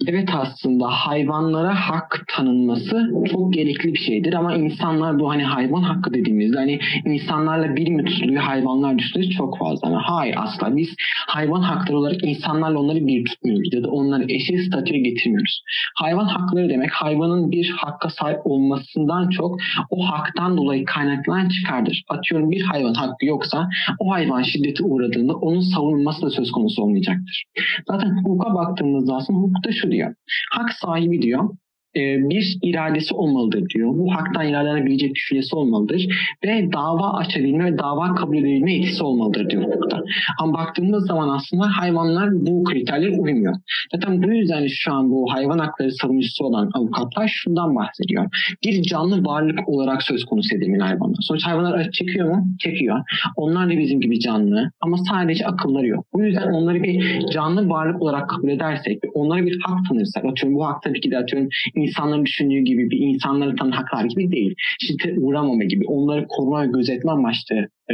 Evet 0.07 0.29
aslında 0.33 0.87
hayvanlara 0.87 1.75
hak 1.75 2.25
tanınması 2.27 3.11
çok 3.31 3.53
gerekli 3.53 3.93
bir 3.93 3.99
şeydir 3.99 4.33
ama 4.33 4.55
insanlar 4.55 5.19
bu 5.19 5.29
hani 5.29 5.43
hayvan 5.43 5.81
hakkı 5.81 6.13
dediğimizde 6.13 6.57
hani 6.57 6.79
insanlarla 7.05 7.75
bir 7.75 7.89
mi 7.89 8.39
hayvanlar 8.39 8.97
düşünüyor 8.97 9.31
çok 9.31 9.57
fazla. 9.57 9.89
Yani 9.89 10.01
hayır 10.03 10.35
asla 10.37 10.77
biz 10.77 10.89
hayvan 11.27 11.61
hakları 11.61 11.97
olarak 11.97 12.23
insanlarla 12.23 12.79
onları 12.79 13.07
bir 13.07 13.25
tutmuyoruz 13.25 13.73
ya 13.73 13.83
da 13.83 13.89
onları 13.89 14.23
eşit 14.23 14.59
statüye 14.67 14.99
getirmiyoruz. 14.99 15.61
Hayvan 15.95 16.25
hakları 16.25 16.69
demek 16.69 16.91
hayvanın 16.91 17.51
bir 17.51 17.69
hakka 17.77 18.09
sahip 18.09 18.39
olmasından 18.45 19.29
çok 19.29 19.59
o 19.89 20.05
haktan 20.11 20.57
dolayı 20.57 20.85
kaynaklanan 20.85 21.49
çıkardır. 21.49 22.03
Atıyorum 22.09 22.51
bir 22.51 22.61
hayvan 22.61 22.93
hakkı 22.93 23.25
yoksa 23.25 23.69
o 23.99 24.11
hayvan 24.11 24.43
şiddete 24.43 24.83
uğradığında 24.83 25.33
onun 25.33 25.61
savunulması 25.61 26.21
da 26.21 26.29
söz 26.29 26.51
konusu 26.51 26.81
olmayacaktır. 26.81 27.43
Zaten 27.87 28.17
hukuka 28.17 28.55
baktığımızda 28.55 29.15
aslında 29.15 29.39
hukukta 29.39 29.71
şu 29.71 29.82
diyor. 29.91 30.15
Hak 30.51 30.73
sahibi 30.73 31.21
diyor 31.21 31.49
bir 31.95 32.57
iradesi 32.63 33.15
olmalıdır 33.15 33.69
diyor. 33.69 33.89
Bu 33.93 34.13
haktan 34.13 34.43
yararlanabilecek 34.43 35.15
düşüncesi 35.15 35.55
olmalıdır 35.55 36.07
ve 36.45 36.71
dava 36.73 37.13
açabilme 37.13 37.73
ve 37.73 37.77
dava 37.77 38.15
kabul 38.15 38.37
edebilme 38.37 38.75
etkisi 38.75 39.03
olmalıdır 39.03 39.49
diyor 39.49 39.63
hukukta. 39.63 40.03
Ama 40.39 40.53
baktığımız 40.53 41.07
zaman 41.07 41.29
aslında 41.29 41.67
hayvanlar 41.77 42.29
bu 42.33 42.63
kriterlere 42.63 43.19
uymuyor. 43.19 43.55
Zaten 43.93 44.23
bu 44.23 44.33
yüzden 44.33 44.67
şu 44.67 44.93
an 44.93 45.11
bu 45.11 45.33
hayvan 45.33 45.59
hakları 45.59 45.91
savunucusu 45.91 46.43
olan 46.43 46.69
avukatlar 46.73 47.27
şundan 47.27 47.75
bahsediyor. 47.75 48.25
Bir 48.63 48.83
canlı 48.83 49.25
varlık 49.25 49.69
olarak 49.69 50.03
söz 50.03 50.25
konusu 50.25 50.55
edilmeli 50.55 50.83
hayvanlar. 50.83 51.17
Sonuç 51.21 51.45
hayvanlar 51.45 51.91
çekiyor 51.91 52.29
mu? 52.29 52.45
Çekiyor. 52.59 52.99
Onlar 53.35 53.69
da 53.69 53.77
bizim 53.77 54.01
gibi 54.01 54.19
canlı 54.19 54.71
ama 54.81 54.97
sadece 54.97 55.45
akılları 55.45 55.87
yok. 55.87 56.05
Bu 56.13 56.23
yüzden 56.23 56.47
onları 56.51 56.83
bir 56.83 57.25
canlı 57.33 57.69
varlık 57.69 58.01
olarak 58.01 58.29
kabul 58.29 58.49
edersek 58.49 58.99
onlara 59.13 59.45
bir 59.45 59.59
hak 59.63 59.79
tanırsak 59.89 60.25
atıyorum 60.25 60.57
bu 60.57 60.65
hak 60.65 60.83
tabii 60.83 61.01
ki 61.01 61.11
de 61.11 61.17
atıyorum 61.17 61.49
insanların 61.83 62.25
düşündüğü 62.25 62.59
gibi 62.59 62.89
bir 62.89 62.99
insanları 62.99 63.55
tanı 63.55 63.75
haklar 63.75 64.05
gibi 64.05 64.31
değil. 64.31 64.55
Şiddete 64.79 65.19
uğramama 65.19 65.63
gibi 65.63 65.85
onları 65.87 66.27
koruma 66.27 66.63
ve 66.63 66.67
gözetme 66.67 67.11
amaçlı 67.11 67.55
e, 67.91 67.93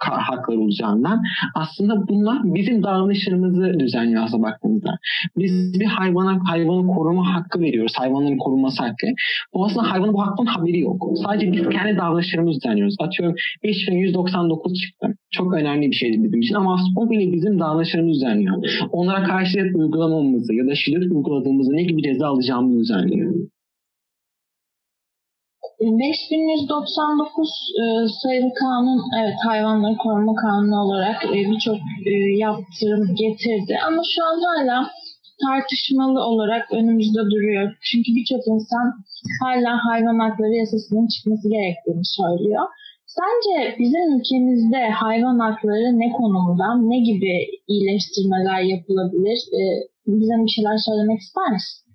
haklar 0.00 0.56
olacağından 0.56 1.22
aslında 1.54 2.08
bunlar 2.08 2.38
bizim 2.44 2.82
davranışlarımızı 2.82 3.80
düzenliyor 3.80 4.22
aslında 4.24 4.42
baktığımızda. 4.42 4.98
Biz 5.38 5.80
bir 5.80 5.84
hayvana 5.84 6.38
hayvanı 6.50 6.86
koruma 6.86 7.34
hakkı 7.34 7.60
veriyoruz. 7.60 7.92
Hayvanların 7.96 8.38
korunması 8.38 8.82
hakkı. 8.82 9.06
Bu 9.54 9.66
aslında 9.66 9.90
hayvanın 9.90 10.14
bu 10.14 10.22
hakkın 10.22 10.46
haberi 10.46 10.80
yok. 10.80 11.12
Sadece 11.24 11.52
biz 11.52 11.68
kendi 11.68 11.98
davranışlarımızı 11.98 12.60
düzenliyoruz. 12.60 12.94
Atıyorum 13.00 13.36
5199 13.64 14.72
çıktı. 14.74 15.06
Çok 15.30 15.54
önemli 15.54 15.90
bir 15.90 15.96
şeydi 15.96 16.24
bizim 16.24 16.40
için 16.40 16.54
ama 16.54 16.78
o 16.96 17.10
bile 17.10 17.32
bizim 17.32 17.60
davranışlarımızı 17.60 18.20
düzenliyor. 18.20 18.56
Onlara 18.92 19.22
karşı 19.22 19.58
uygulamamızı 19.74 20.54
ya 20.54 20.66
da 20.66 20.74
şiddet 20.74 21.02
uyguladığımızda 21.02 21.74
ne 21.74 21.82
gibi 21.82 22.02
ceza 22.02 22.26
alacağımızı 22.26 22.80
düzenliyor. 22.80 23.34
5199 25.80 27.48
e, 27.80 27.84
sayılı 28.22 28.54
kanun 28.54 29.00
evet 29.20 29.38
hayvanları 29.46 29.96
koruma 29.96 30.34
kanunu 30.34 30.76
olarak 30.84 31.24
e, 31.24 31.38
birçok 31.50 31.76
e, 32.06 32.12
yaptırım 32.46 33.14
getirdi 33.14 33.78
ama 33.86 34.02
şu 34.14 34.24
an 34.24 34.38
hala 34.48 34.90
tartışmalı 35.46 36.20
olarak 36.20 36.72
önümüzde 36.72 37.22
duruyor. 37.32 37.76
Çünkü 37.82 38.08
birçok 38.16 38.46
insan 38.46 38.86
hala 39.42 39.72
hayvan 39.88 40.18
hakları 40.18 40.54
yasasının 40.54 41.06
çıkması 41.14 41.48
gerektiğini 41.50 42.04
söylüyor. 42.04 42.64
Sence 43.06 43.76
bizim 43.78 44.18
ülkemizde 44.18 44.90
hayvan 44.90 45.38
hakları 45.38 45.98
ne 45.98 46.12
konumda, 46.12 46.66
ne 46.74 46.98
gibi 46.98 47.32
iyileştirmeler 47.68 48.60
yapılabilir? 48.60 49.38
Bize 50.06 50.34
bir 50.44 50.52
şeyler 50.56 50.76
söylemek 50.86 51.20
ister 51.20 51.52
misin? 51.52 51.89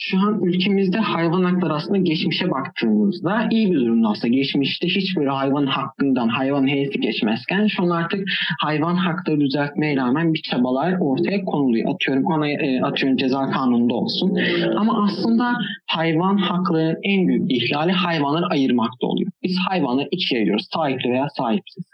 Şu 0.00 0.18
an 0.18 0.40
ülkemizde 0.42 0.98
hayvan 0.98 1.44
hakları 1.44 1.74
aslında 1.74 1.98
geçmişe 1.98 2.50
baktığımızda 2.50 3.48
iyi 3.50 3.72
bir 3.72 3.80
durumda 3.80 4.08
aslında. 4.08 4.28
Geçmişte 4.28 4.86
hiç 4.88 5.16
böyle 5.16 5.30
hayvan 5.30 5.66
hakkından, 5.66 6.28
hayvan 6.28 6.68
heyeti 6.68 7.00
geçmezken 7.00 7.66
şu 7.66 7.82
an 7.82 7.90
artık 7.90 8.28
hayvan 8.60 8.94
hakları 8.94 9.40
düzeltmeye 9.40 9.96
rağmen 9.96 10.34
bir 10.34 10.42
çabalar 10.42 10.96
ortaya 11.00 11.44
konuluyor. 11.44 11.94
Atıyorum 11.94 12.32
ana, 12.32 12.48
e, 12.48 12.80
atıyorum 12.82 13.16
ceza 13.16 13.50
kanununda 13.50 13.94
olsun. 13.94 14.38
Ama 14.76 15.04
aslında 15.04 15.54
hayvan 15.86 16.36
haklarının 16.36 16.96
en 17.02 17.28
büyük 17.28 17.52
ihlali 17.52 17.92
hayvanları 17.92 18.46
ayırmakta 18.46 19.06
oluyor. 19.06 19.30
Biz 19.42 19.56
hayvanları 19.68 20.08
ikiye 20.10 20.38
ayırıyoruz. 20.40 20.66
Sahipli 20.74 21.10
veya 21.10 21.26
sahipsiz. 21.36 21.84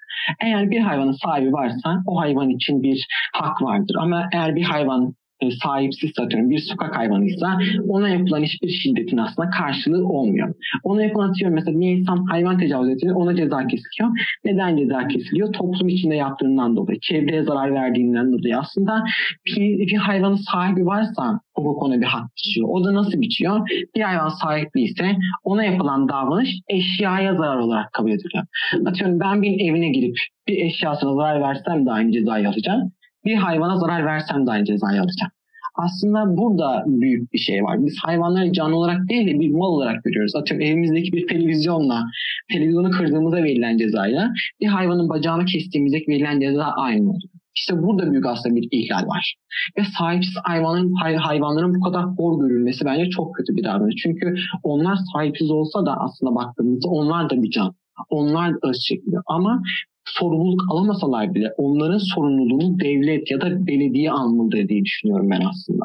Eğer 0.43 0.71
bir 0.71 0.81
hayvanın 0.81 1.17
sahibi 1.25 1.53
varsa 1.53 2.03
o 2.07 2.21
hayvan 2.21 2.51
için 2.51 2.83
bir 2.83 3.07
hak 3.33 3.63
vardır. 3.63 3.97
Ama 3.99 4.29
eğer 4.33 4.57
bir 4.57 4.63
hayvan 4.63 5.15
e, 5.41 5.50
sahipsiz 5.50 6.11
satıyorum 6.17 6.50
bir 6.50 6.59
sokak 6.59 6.97
hayvanıysa 6.97 7.59
ona 7.88 8.09
yapılan 8.09 8.43
hiçbir 8.43 8.69
şiddetin 8.69 9.17
aslında 9.17 9.50
karşılığı 9.50 10.09
olmuyor. 10.09 10.55
Ona 10.85 11.03
yapılan 11.03 11.29
atıyorum 11.29 11.55
mesela 11.55 11.81
bir 11.81 11.88
insan 11.88 12.25
hayvan 12.25 12.59
tecavüz 12.59 12.88
ediyor 12.88 13.17
ona 13.17 13.37
ceza 13.37 13.67
kesiliyor. 13.67 14.38
Neden 14.45 14.76
ceza 14.76 15.09
kesiliyor? 15.09 15.53
Toplum 15.53 15.88
içinde 15.88 16.14
yaptığından 16.14 16.76
dolayı, 16.76 16.99
çevreye 17.00 17.45
zarar 17.45 17.73
verdiğinden 17.73 18.33
dolayı. 18.33 18.59
Aslında 18.59 19.05
bir, 19.47 19.79
bir 19.79 19.97
hayvanın 19.97 20.37
sahibi 20.37 20.87
varsa 20.87 21.41
hukuk 21.55 21.83
ona 21.83 22.00
bir 22.00 22.07
hak 22.07 22.31
biçiyor. 22.37 22.69
O 22.71 22.85
da 22.85 22.95
nasıl 22.95 23.21
biçiyor? 23.21 23.69
Bir 23.97 24.00
hayvan 24.00 24.29
sahipliyse 24.29 25.17
ona 25.45 25.64
yapılan 25.64 26.09
davranış 26.09 26.50
eşyaya 26.69 27.35
zarar 27.35 27.57
olarak 27.57 27.93
kabul 27.93 28.11
ediliyor. 28.11 28.45
Atıyorum 28.87 29.21
ben 29.21 29.43
bir 29.43 29.71
evine 29.71 29.88
girip 29.88 30.17
bir 30.49 30.59
eşyasına 30.64 31.14
zarar 31.14 31.41
versem 31.41 31.87
de 31.87 31.91
aynı 31.91 32.12
cezayı 32.12 32.49
alacağım 32.49 32.93
bir 33.25 33.35
hayvana 33.35 33.76
zarar 33.76 34.07
versem 34.07 34.47
de 34.47 34.50
aynı 34.50 34.64
cezayı 34.64 35.00
alacağım. 35.00 35.33
Aslında 35.75 36.37
burada 36.37 36.85
büyük 36.87 37.33
bir 37.33 37.38
şey 37.38 37.62
var. 37.62 37.85
Biz 37.85 37.99
hayvanları 38.04 38.52
canlı 38.52 38.76
olarak 38.76 39.09
değil 39.09 39.26
de 39.26 39.40
bir 39.40 39.50
mal 39.50 39.69
olarak 39.69 40.04
görüyoruz. 40.04 40.37
Atıyorum 40.37 40.66
evimizdeki 40.66 41.12
bir 41.12 41.26
televizyonla, 41.26 42.04
televizyonu 42.52 42.90
kırdığımızda 42.90 43.45
verilen 43.45 43.78
cezayla 43.78 44.33
bir 44.61 44.66
hayvanın 44.66 45.09
bacağını 45.09 45.45
kestiğimizdeki 45.45 46.11
verilen 46.11 46.40
ceza 46.40 46.64
aynı 46.64 47.11
oluyor. 47.11 47.31
İşte 47.57 47.83
burada 47.83 48.11
büyük 48.11 48.26
aslında 48.26 48.57
bir 48.57 48.69
ihlal 48.71 49.07
var. 49.07 49.35
Ve 49.78 49.83
sahipsiz 49.99 50.35
hayvanların, 50.45 50.93
hayvanların 51.19 51.75
bu 51.75 51.81
kadar 51.81 52.04
hor 52.04 52.40
görülmesi 52.40 52.85
bence 52.85 53.11
çok 53.11 53.35
kötü 53.35 53.57
bir 53.57 53.64
davranış. 53.64 53.95
Çünkü 54.02 54.35
onlar 54.62 54.99
sahipsiz 55.12 55.50
olsa 55.50 55.87
da 55.87 55.97
aslında 56.00 56.35
baktığımızda 56.35 56.88
onlar 56.88 57.31
da 57.31 57.43
bir 57.43 57.50
can. 57.50 57.75
Onlar 58.11 58.53
öz 58.63 58.79
çekiliyor. 58.89 59.23
Ama 59.27 59.63
sorumluluk 60.05 60.63
alamasalar 60.71 61.35
bile 61.35 61.49
onların 61.59 62.01
sorumluluğunu 62.15 62.81
devlet 62.81 63.31
ya 63.31 63.41
da 63.41 63.67
belediye 63.67 64.11
almalıdır 64.11 64.69
diye 64.69 64.85
düşünüyorum 64.85 65.31
ben 65.31 65.41
aslında. 65.51 65.85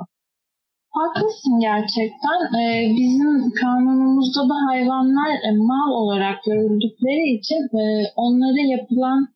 Haklısın 0.99 1.59
gerçekten. 1.61 2.39
Ee, 2.59 2.89
bizim 2.97 3.51
kanunumuzda 3.61 4.41
da 4.49 4.57
hayvanlar 4.69 5.31
e, 5.47 5.51
mal 5.57 5.91
olarak 5.91 6.43
görüldükleri 6.43 7.25
için 7.37 7.61
e, 7.81 7.83
onlara 8.15 8.61
yapılan 8.75 9.27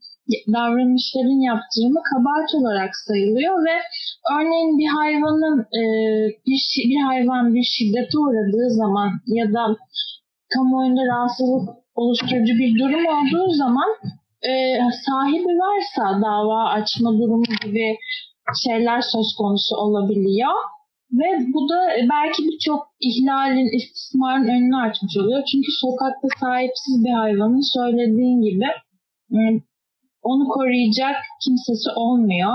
davranışların 0.54 1.42
yaptırımı 1.52 2.02
kabahat 2.12 2.50
olarak 2.60 2.92
sayılıyor 3.08 3.66
ve 3.66 3.76
örneğin 4.36 4.78
bir 4.80 4.90
hayvanın 5.00 5.60
e, 5.60 5.82
bir, 6.48 6.62
bir 6.90 7.02
hayvan 7.10 7.54
bir 7.56 7.64
şiddete 7.64 8.18
uğradığı 8.18 8.70
zaman 8.70 9.10
ya 9.28 9.54
da 9.54 9.78
kamuoyunda 10.54 11.02
rahatsızlık 11.06 11.83
oluşturucu 11.96 12.54
bir 12.62 12.80
durum 12.80 13.06
olduğu 13.06 13.50
zaman 13.54 13.90
e, 14.50 14.52
sahibi 15.06 15.54
varsa 15.64 16.22
dava 16.22 16.70
açma 16.70 17.12
durumu 17.20 17.44
gibi 17.64 17.98
şeyler 18.66 19.02
söz 19.02 19.30
konusu 19.38 19.76
olabiliyor. 19.76 20.54
Ve 21.20 21.28
bu 21.54 21.70
da 21.70 21.80
belki 22.14 22.44
birçok 22.44 22.82
ihlalin, 23.00 23.70
istismarın 23.78 24.48
önünü 24.48 24.78
açmış 24.88 25.18
oluyor. 25.18 25.44
Çünkü 25.52 25.72
sokakta 25.82 26.28
sahipsiz 26.40 27.06
bir 27.06 27.14
hayvanın 27.24 27.74
söylediğin 27.78 28.42
gibi 28.42 28.70
e, 29.32 29.40
onu 30.22 30.48
koruyacak 30.48 31.16
kimsesi 31.44 31.90
olmuyor. 31.96 32.54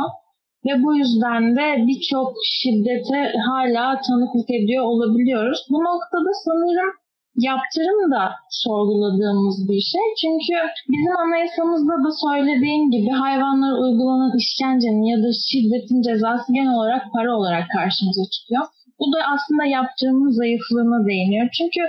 Ve 0.67 0.83
bu 0.83 0.97
yüzden 0.97 1.57
de 1.57 1.87
birçok 1.87 2.33
şiddete 2.45 3.33
hala 3.49 4.01
tanıklık 4.07 4.51
ediyor 4.51 4.85
olabiliyoruz. 4.85 5.59
Bu 5.71 5.79
noktada 5.89 6.31
sanırım 6.45 6.93
yaptırım 7.39 8.01
da 8.13 8.23
sorguladığımız 8.51 9.69
bir 9.69 9.81
şey. 9.93 10.07
Çünkü 10.23 10.55
bizim 10.93 11.15
anayasamızda 11.25 11.95
da 12.05 12.11
söylediğim 12.27 12.91
gibi 12.91 13.11
hayvanlara 13.11 13.77
uygulanan 13.85 14.33
işkencenin 14.43 15.05
ya 15.13 15.19
da 15.25 15.31
şiddetin 15.51 16.03
cezası 16.03 16.53
genel 16.53 16.75
olarak 16.75 17.03
para 17.13 17.37
olarak 17.39 17.65
karşımıza 17.77 18.25
çıkıyor. 18.35 18.65
Bu 19.01 19.07
da 19.13 19.19
aslında 19.35 19.65
yaptırımın 19.65 20.31
zayıflığına 20.31 21.07
değiniyor. 21.09 21.49
Çünkü 21.59 21.81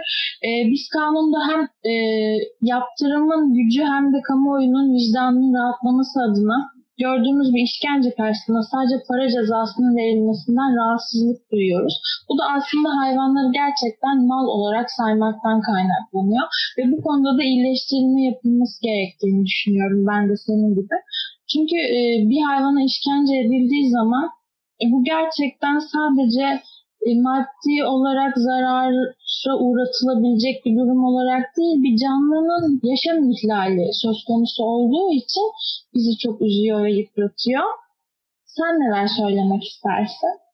e, 0.48 0.50
biz 0.72 0.84
kanunda 0.96 1.40
hem 1.50 1.62
e, 1.92 1.94
yaptırımın 2.62 3.54
gücü 3.54 3.84
hem 3.84 4.14
de 4.14 4.20
kamuoyunun 4.28 4.94
vicdanının 4.96 5.54
rahatlaması 5.58 6.20
adına 6.28 6.58
gördüğümüz 7.04 7.50
bir 7.56 7.64
işkence 7.70 8.10
karşısında 8.20 8.62
sadece 8.72 8.98
para 9.10 9.26
cezasının 9.36 9.94
verilmesinden 10.00 10.72
rahatsızlık 10.80 11.40
duyuyoruz. 11.52 11.96
Bu 12.30 12.34
da 12.40 12.44
aslında 12.56 12.90
hayvanları 13.02 13.50
gerçekten 13.62 14.18
mal 14.32 14.46
olarak 14.56 14.88
saymaktan 15.00 15.58
kaynaklanıyor. 15.70 16.46
Ve 16.78 16.84
bu 16.92 16.98
konuda 17.06 17.32
da 17.38 17.44
iyileştirilme 17.44 18.22
yapılması 18.30 18.78
gerektiğini 18.88 19.42
düşünüyorum 19.50 20.02
ben 20.12 20.24
de 20.30 20.36
senin 20.46 20.72
gibi. 20.80 20.98
Çünkü 21.52 21.78
e, 21.98 22.00
bir 22.32 22.42
hayvana 22.50 22.82
işkence 22.92 23.36
edildiği 23.44 23.86
zaman 23.98 24.26
e, 24.82 24.84
bu 24.92 24.98
gerçekten 25.14 25.78
sadece 25.94 26.46
maddi 27.06 27.86
olarak 27.86 28.34
zarara 28.38 29.14
uğratılabilecek 29.60 30.66
bir 30.66 30.76
durum 30.78 31.04
olarak 31.04 31.58
değil, 31.58 31.78
bir 31.84 31.98
canlının 31.98 32.80
yaşam 32.84 33.32
ihlali 33.32 33.94
söz 33.94 34.24
konusu 34.28 34.64
olduğu 34.64 35.14
için 35.14 35.48
bizi 35.94 36.18
çok 36.18 36.42
üzüyor 36.42 36.84
ve 36.84 36.92
yıpratıyor. 36.92 37.64
Sen 38.46 38.74
neler 38.80 39.08
söylemek 39.08 39.64
istersin? 39.64 40.49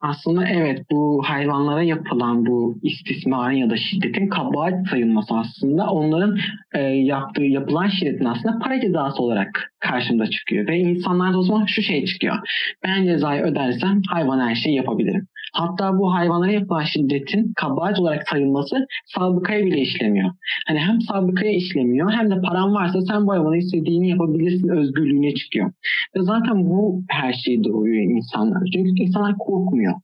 Aslında 0.00 0.48
evet 0.48 0.90
bu 0.90 1.22
hayvanlara 1.24 1.82
yapılan 1.82 2.46
bu 2.46 2.78
istismarın 2.82 3.56
ya 3.56 3.70
da 3.70 3.76
şiddetin 3.76 4.28
kabahat 4.28 4.88
sayılması 4.90 5.34
aslında 5.34 5.90
onların 5.90 6.38
e, 6.74 6.80
yaptığı 6.82 7.42
yapılan 7.42 7.88
şiddetin 7.88 8.24
aslında 8.24 8.58
para 8.58 8.80
cezası 8.80 9.22
olarak 9.22 9.72
karşımda 9.78 10.30
çıkıyor. 10.30 10.68
Ve 10.68 10.78
insanlar 10.78 11.34
o 11.34 11.42
zaman 11.42 11.66
şu 11.66 11.82
şey 11.82 12.04
çıkıyor. 12.04 12.36
Ben 12.84 13.04
cezayı 13.04 13.42
ödersem 13.42 14.02
hayvan 14.10 14.48
her 14.48 14.54
şeyi 14.54 14.76
yapabilirim. 14.76 15.26
Hatta 15.52 15.98
bu 15.98 16.14
hayvanlara 16.14 16.52
yapılan 16.52 16.84
şiddetin 16.84 17.52
kabahat 17.56 18.00
olarak 18.00 18.28
sayılması 18.28 18.86
sabıkaya 19.06 19.66
bile 19.66 19.80
işlemiyor. 19.80 20.30
Hani 20.66 20.78
hem 20.78 21.00
sabıkaya 21.00 21.52
işlemiyor 21.52 22.12
hem 22.12 22.30
de 22.30 22.40
paran 22.40 22.74
varsa 22.74 23.00
sen 23.02 23.26
bu 23.26 23.32
hayvana 23.32 23.56
istediğini 23.56 24.08
yapabilirsin 24.10 24.68
özgürlüğüne 24.68 25.34
çıkıyor. 25.34 25.72
Ve 26.16 26.22
zaten 26.22 26.70
bu 26.70 27.02
her 27.08 27.32
şeyi 27.32 27.64
doğuruyor 27.64 28.16
insanlar. 28.16 28.62
Çünkü 28.72 29.02
insanlar 29.02 29.38
korkmuyor 29.38 29.94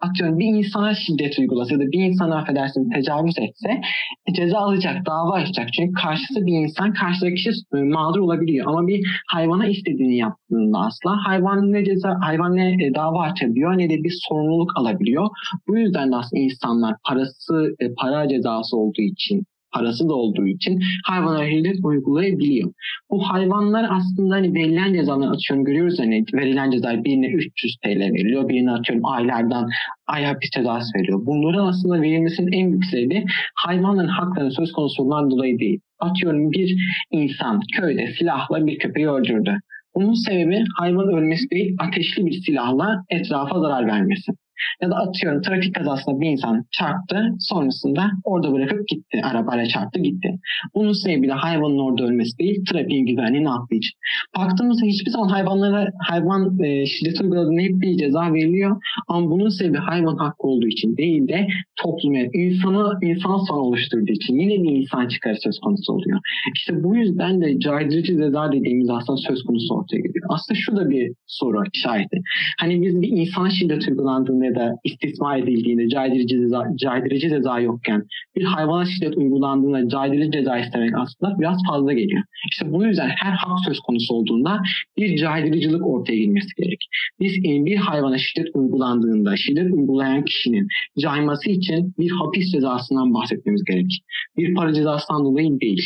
atıyorum 0.00 0.38
bir 0.38 0.46
insana 0.46 0.94
şiddet 0.94 1.38
uygulasa 1.38 1.74
ya 1.74 1.80
da 1.80 1.84
bir 1.92 2.04
insana 2.04 2.38
affedersin 2.38 2.90
tecavüz 2.90 3.38
etse 3.38 3.80
e, 4.26 4.32
ceza 4.32 4.58
alacak, 4.58 5.06
dava 5.06 5.32
açacak. 5.32 5.72
Çünkü 5.72 5.92
karşısı 5.92 6.46
bir 6.46 6.52
insan, 6.52 6.92
karşıdaki 6.92 7.34
kişi 7.34 7.50
e, 7.74 7.82
mağdur 7.82 8.20
olabiliyor. 8.20 8.66
Ama 8.66 8.86
bir 8.86 9.22
hayvana 9.26 9.66
istediğini 9.66 10.16
yaptığında 10.16 10.78
asla 10.78 11.16
hayvan 11.26 11.72
ne 11.72 11.84
ceza, 11.84 12.18
hayvan 12.20 12.56
ne 12.56 12.86
e, 12.86 12.94
dava 12.94 13.22
açabiliyor 13.22 13.78
ne 13.78 13.90
de 13.90 14.04
bir 14.04 14.14
sorumluluk 14.28 14.70
alabiliyor. 14.76 15.28
Bu 15.68 15.78
yüzden 15.78 16.12
de 16.12 16.16
aslında 16.16 16.42
insanlar 16.42 16.94
parası, 17.08 17.76
para 17.98 18.28
cezası 18.28 18.76
olduğu 18.76 19.02
için 19.02 19.46
parası 19.76 20.08
da 20.08 20.14
olduğu 20.14 20.46
için 20.46 20.80
hayvana 21.04 21.50
şiddet 21.50 21.76
uygulayabiliyor. 21.84 22.72
Bu 23.10 23.28
hayvanlar 23.28 23.86
aslında 23.90 24.34
hani 24.34 24.54
verilen 24.54 24.94
cezalar 24.94 25.32
atıyorum 25.32 25.64
görüyoruz 25.64 25.98
hani 25.98 26.24
verilen 26.34 26.70
ceza 26.70 27.04
birine 27.04 27.26
300 27.26 27.76
TL 27.84 28.00
veriliyor, 28.00 28.48
birine 28.48 28.72
atıyorum 28.72 29.06
aylardan 29.06 29.68
ay 30.06 30.24
hapis 30.24 30.50
cezası 30.50 30.98
veriyor. 30.98 31.20
Bunların 31.26 31.66
aslında 31.66 32.02
verilmesinin 32.02 32.52
en 32.52 32.70
büyük 32.70 32.84
sebebi 32.84 33.24
hayvanların 33.54 34.08
haklarının 34.08 34.50
söz 34.50 34.72
konusu 34.72 35.02
olan 35.02 35.30
dolayı 35.30 35.58
değil. 35.58 35.80
Atıyorum 36.00 36.52
bir 36.52 36.76
insan 37.10 37.60
köyde 37.76 38.06
silahla 38.18 38.66
bir 38.66 38.78
köpeği 38.78 39.08
öldürdü. 39.08 39.58
Bunun 39.94 40.14
sebebi 40.14 40.64
hayvan 40.78 41.08
ölmesi 41.08 41.50
değil, 41.50 41.76
ateşli 41.78 42.26
bir 42.26 42.32
silahla 42.32 43.04
etrafa 43.10 43.60
zarar 43.60 43.86
vermesi. 43.86 44.32
Ya 44.82 44.90
da 44.90 44.96
atıyorum 44.96 45.42
trafik 45.42 45.74
kazasında 45.74 46.20
bir 46.20 46.30
insan 46.30 46.64
çarptı 46.70 47.28
sonrasında 47.38 48.10
orada 48.24 48.52
bırakıp 48.52 48.88
gitti. 48.88 49.20
Arabayla 49.24 49.66
çarptı 49.66 50.00
gitti. 50.00 50.38
Bunun 50.74 50.92
sebebi 50.92 51.28
de 51.28 51.32
hayvanın 51.32 51.78
orada 51.78 52.04
ölmesi 52.04 52.38
değil 52.38 52.64
trafiğin 52.64 53.06
güvenliğini 53.06 53.50
attığı 53.50 53.74
için. 53.74 53.92
Baktığımızda 54.38 54.86
hiçbir 54.86 55.10
zaman 55.10 55.28
hayvanlara 55.28 55.90
hayvan 56.08 56.58
e, 56.58 56.86
şiddet 56.86 57.20
uyguladığında 57.20 57.60
hep 57.60 57.80
bir 57.80 57.98
ceza 57.98 58.32
veriliyor. 58.34 58.82
Ama 59.08 59.30
bunun 59.30 59.48
sebebi 59.48 59.78
hayvan 59.78 60.16
hakkı 60.16 60.46
olduğu 60.46 60.66
için 60.66 60.96
değil 60.96 61.28
de 61.28 61.46
topluma, 61.82 62.18
insanı, 62.34 62.98
insan 63.02 63.38
son 63.48 63.58
oluşturduğu 63.58 64.12
için 64.12 64.38
yine 64.38 64.62
bir 64.62 64.76
insan 64.76 65.08
çıkarı 65.08 65.36
söz 65.40 65.58
konusu 65.58 65.92
oluyor. 65.92 66.20
İşte 66.56 66.82
bu 66.82 66.96
yüzden 66.96 67.40
de 67.40 67.60
caydırıcı 67.60 68.16
ceza 68.16 68.52
dediğimiz 68.52 68.90
aslında 68.90 69.16
söz 69.16 69.42
konusu 69.42 69.74
ortaya 69.74 69.96
geliyor. 69.96 70.26
Aslında 70.28 70.58
şu 70.60 70.76
da 70.76 70.90
bir 70.90 71.12
soru 71.26 71.62
işareti. 71.72 72.22
Hani 72.60 72.82
biz 72.82 73.02
bir 73.02 73.08
insana 73.08 73.50
şiddet 73.50 73.88
uygulandığında 73.88 74.45
ya 74.46 74.54
da 74.54 74.76
istismar 74.84 75.38
edildiğinde 75.38 75.88
caydırıcı 75.88 76.28
ceza, 76.28 76.66
caydırıcı 76.76 77.28
ceza 77.28 77.60
yokken 77.60 78.02
bir 78.36 78.44
hayvana 78.44 78.84
şiddet 78.84 79.16
uygulandığında 79.16 79.88
caydırıcı 79.88 80.30
ceza 80.30 80.58
istemek 80.58 80.94
aslında 80.98 81.40
biraz 81.40 81.58
fazla 81.68 81.92
geliyor. 81.92 82.22
İşte 82.52 82.72
bu 82.72 82.84
yüzden 82.84 83.08
her 83.08 83.32
hak 83.32 83.58
söz 83.66 83.80
konusu 83.80 84.14
olduğunda 84.14 84.60
bir 84.96 85.16
caydırıcılık 85.16 85.86
ortaya 85.86 86.18
girmesi 86.18 86.48
gerek. 86.56 86.86
Biz 87.20 87.32
bir 87.44 87.76
hayvana 87.76 88.18
şiddet 88.18 88.48
uygulandığında 88.54 89.36
şiddet 89.36 89.72
uygulayan 89.72 90.24
kişinin 90.24 90.68
cayması 90.98 91.50
için 91.50 91.94
bir 91.98 92.10
hapis 92.10 92.52
cezasından 92.52 93.14
bahsetmemiz 93.14 93.64
gerek. 93.64 93.90
Bir 94.36 94.54
para 94.54 94.72
cezasından 94.72 95.24
dolayı 95.24 95.60
değil. 95.60 95.82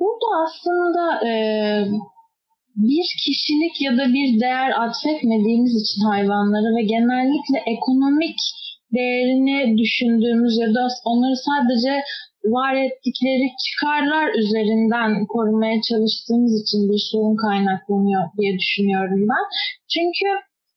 Burada 0.00 0.26
aslında 0.44 1.28
e, 1.28 1.32
bir 2.86 3.06
kişilik 3.24 3.80
ya 3.80 3.92
da 3.98 4.04
bir 4.14 4.40
değer 4.40 4.70
atfetmediğimiz 4.84 5.74
için 5.82 6.00
hayvanları 6.10 6.76
ve 6.76 6.82
genellikle 6.82 7.58
ekonomik 7.74 8.38
değerini 8.94 9.78
düşündüğümüz 9.78 10.58
ya 10.58 10.74
da 10.74 10.88
onları 11.04 11.36
sadece 11.48 11.92
var 12.44 12.74
ettikleri 12.74 13.46
çıkarlar 13.64 14.26
üzerinden 14.40 15.26
korumaya 15.26 15.78
çalıştığımız 15.88 16.62
için 16.62 16.80
bir 16.90 17.02
sorun 17.10 17.36
kaynaklanıyor 17.36 18.22
diye 18.38 18.58
düşünüyorum 18.58 19.20
ben. 19.32 19.44
Çünkü 19.94 20.28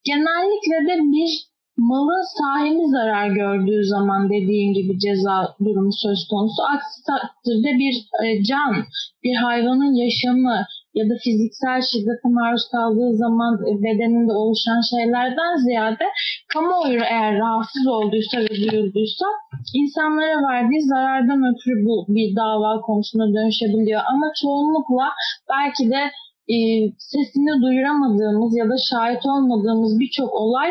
genellikle 0.03 0.77
de 0.89 0.95
bir 1.15 1.31
malın 1.77 2.25
sahibi 2.39 2.85
zarar 2.97 3.27
gördüğü 3.41 3.83
zaman 3.85 4.29
dediğin 4.29 4.73
gibi 4.73 4.99
ceza 4.99 5.55
durumu 5.65 5.93
söz 6.05 6.27
konusu. 6.31 6.61
Aksi 6.73 6.97
takdirde 7.09 7.71
bir 7.81 7.95
e, 8.25 8.43
can, 8.43 8.73
bir 9.23 9.35
hayvanın 9.35 9.93
yaşamı, 10.03 10.65
ya 10.97 11.03
da 11.09 11.15
fiziksel 11.23 11.81
şiddete 11.89 12.27
maruz 12.37 12.65
kaldığı 12.71 13.11
zaman 13.23 13.53
bedeninde 13.85 14.33
oluşan 14.41 14.81
şeylerden 14.91 15.53
ziyade 15.65 16.05
kamuoyu 16.53 17.03
eğer 17.15 17.31
rahatsız 17.43 17.87
olduysa 17.87 18.37
ve 18.45 18.53
duyulduysa 18.61 19.25
insanlara 19.81 20.37
verdiği 20.49 20.81
zarardan 20.81 21.41
ötürü 21.49 21.85
bu 21.85 21.95
bir 22.15 22.35
dava 22.35 22.81
konusuna 22.81 23.27
dönüşebiliyor. 23.35 24.01
Ama 24.11 24.27
çoğunlukla 24.41 25.07
belki 25.53 25.83
de 25.93 26.01
e, 26.53 26.57
sesini 27.11 27.61
duyuramadığımız 27.61 28.57
ya 28.57 28.65
da 28.69 28.77
şahit 28.89 29.23
olmadığımız 29.25 29.99
birçok 29.99 30.33
olay 30.33 30.69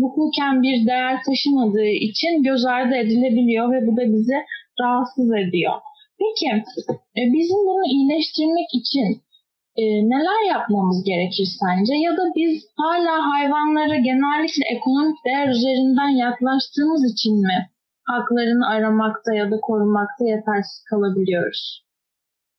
hukuken 0.00 0.62
bir 0.62 0.86
değer 0.86 1.16
taşımadığı 1.26 1.92
için 2.08 2.42
göz 2.42 2.64
ardı 2.64 2.94
edilebiliyor 2.94 3.72
ve 3.72 3.86
bu 3.86 3.96
da 3.96 4.02
bizi 4.14 4.38
rahatsız 4.80 5.30
ediyor. 5.32 5.74
Peki 6.18 6.46
e, 7.18 7.20
bizim 7.34 7.60
bunu 7.68 7.84
iyileştirmek 7.94 8.68
için 8.80 9.23
e, 9.76 9.84
neler 9.84 10.40
yapmamız 10.54 11.04
gerekir 11.04 11.48
sence? 11.60 11.94
Ya 11.94 12.12
da 12.16 12.24
biz 12.36 12.64
hala 12.76 13.14
hayvanlara 13.32 13.96
genellikle 13.96 14.64
ekonomik 14.76 15.18
değer 15.26 15.48
üzerinden 15.48 16.08
yaklaştığımız 16.08 17.12
için 17.12 17.34
mi 17.42 17.70
haklarını 18.04 18.68
aramakta 18.68 19.34
ya 19.34 19.50
da 19.50 19.60
korumakta 19.60 20.24
yetersiz 20.24 20.84
kalabiliyoruz? 20.90 21.83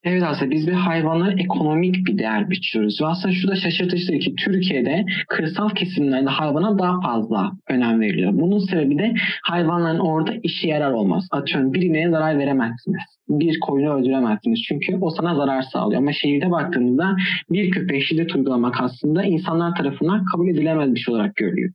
Evet 0.05 0.24
aslında 0.24 0.51
biz 0.51 0.67
bir 0.67 0.74
hayvanlara 0.74 1.31
ekonomik 1.31 2.07
bir 2.07 2.17
değer 2.17 2.50
biçiyoruz. 2.50 3.01
Ve 3.01 3.05
aslında 3.05 3.33
şu 3.33 3.47
da 3.47 3.55
şaşırtıcı 3.55 4.19
ki 4.19 4.35
Türkiye'de 4.45 5.05
kırsal 5.29 5.69
kesimlerde 5.69 6.29
hayvana 6.29 6.79
daha 6.79 7.01
fazla 7.01 7.51
önem 7.69 8.01
veriliyor. 8.01 8.31
Bunun 8.33 8.59
sebebi 8.59 8.97
de 8.97 9.13
hayvanların 9.43 10.00
orada 10.00 10.31
işe 10.43 10.67
yarar 10.67 10.91
olmaz. 10.91 11.27
Atıyorum 11.31 11.74
birine 11.74 12.09
zarar 12.09 12.38
veremezsiniz. 12.38 13.01
Bir 13.29 13.59
koyunu 13.59 13.93
öldüremezsiniz. 13.93 14.59
Çünkü 14.67 14.97
o 15.01 15.09
sana 15.09 15.35
zarar 15.35 15.62
sağlıyor. 15.62 16.01
Ama 16.01 16.13
şehirde 16.13 16.51
baktığımızda 16.51 17.15
bir 17.50 17.71
köpeğe 17.71 18.01
şiddet 18.01 18.35
uygulamak 18.35 18.81
aslında 18.81 19.24
insanlar 19.24 19.75
tarafından 19.75 20.25
kabul 20.25 20.47
edilemez 20.47 20.95
bir 20.95 21.00
şey 21.00 21.15
olarak 21.15 21.35
görülüyor. 21.35 21.71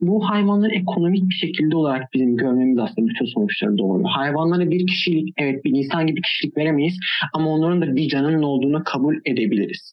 Bu 0.00 0.30
hayvanları 0.30 0.74
ekonomik 0.74 1.28
bir 1.28 1.34
şekilde 1.34 1.76
olarak 1.76 2.14
bizim 2.14 2.36
görmemiz 2.36 2.78
aslında 2.78 3.08
bütün 3.08 3.26
sonuçları 3.26 3.78
doğru. 3.78 4.04
Hayvanlara 4.04 4.70
bir 4.70 4.86
kişilik, 4.86 5.34
evet 5.36 5.64
bir 5.64 5.70
insan 5.70 6.06
gibi 6.06 6.20
kişilik 6.20 6.56
veremeyiz 6.56 6.98
ama 7.34 7.50
onların 7.50 7.82
da 7.82 7.96
bir 7.96 8.08
canının 8.08 8.42
olduğunu 8.42 8.84
kabul 8.84 9.16
edebiliriz. 9.24 9.92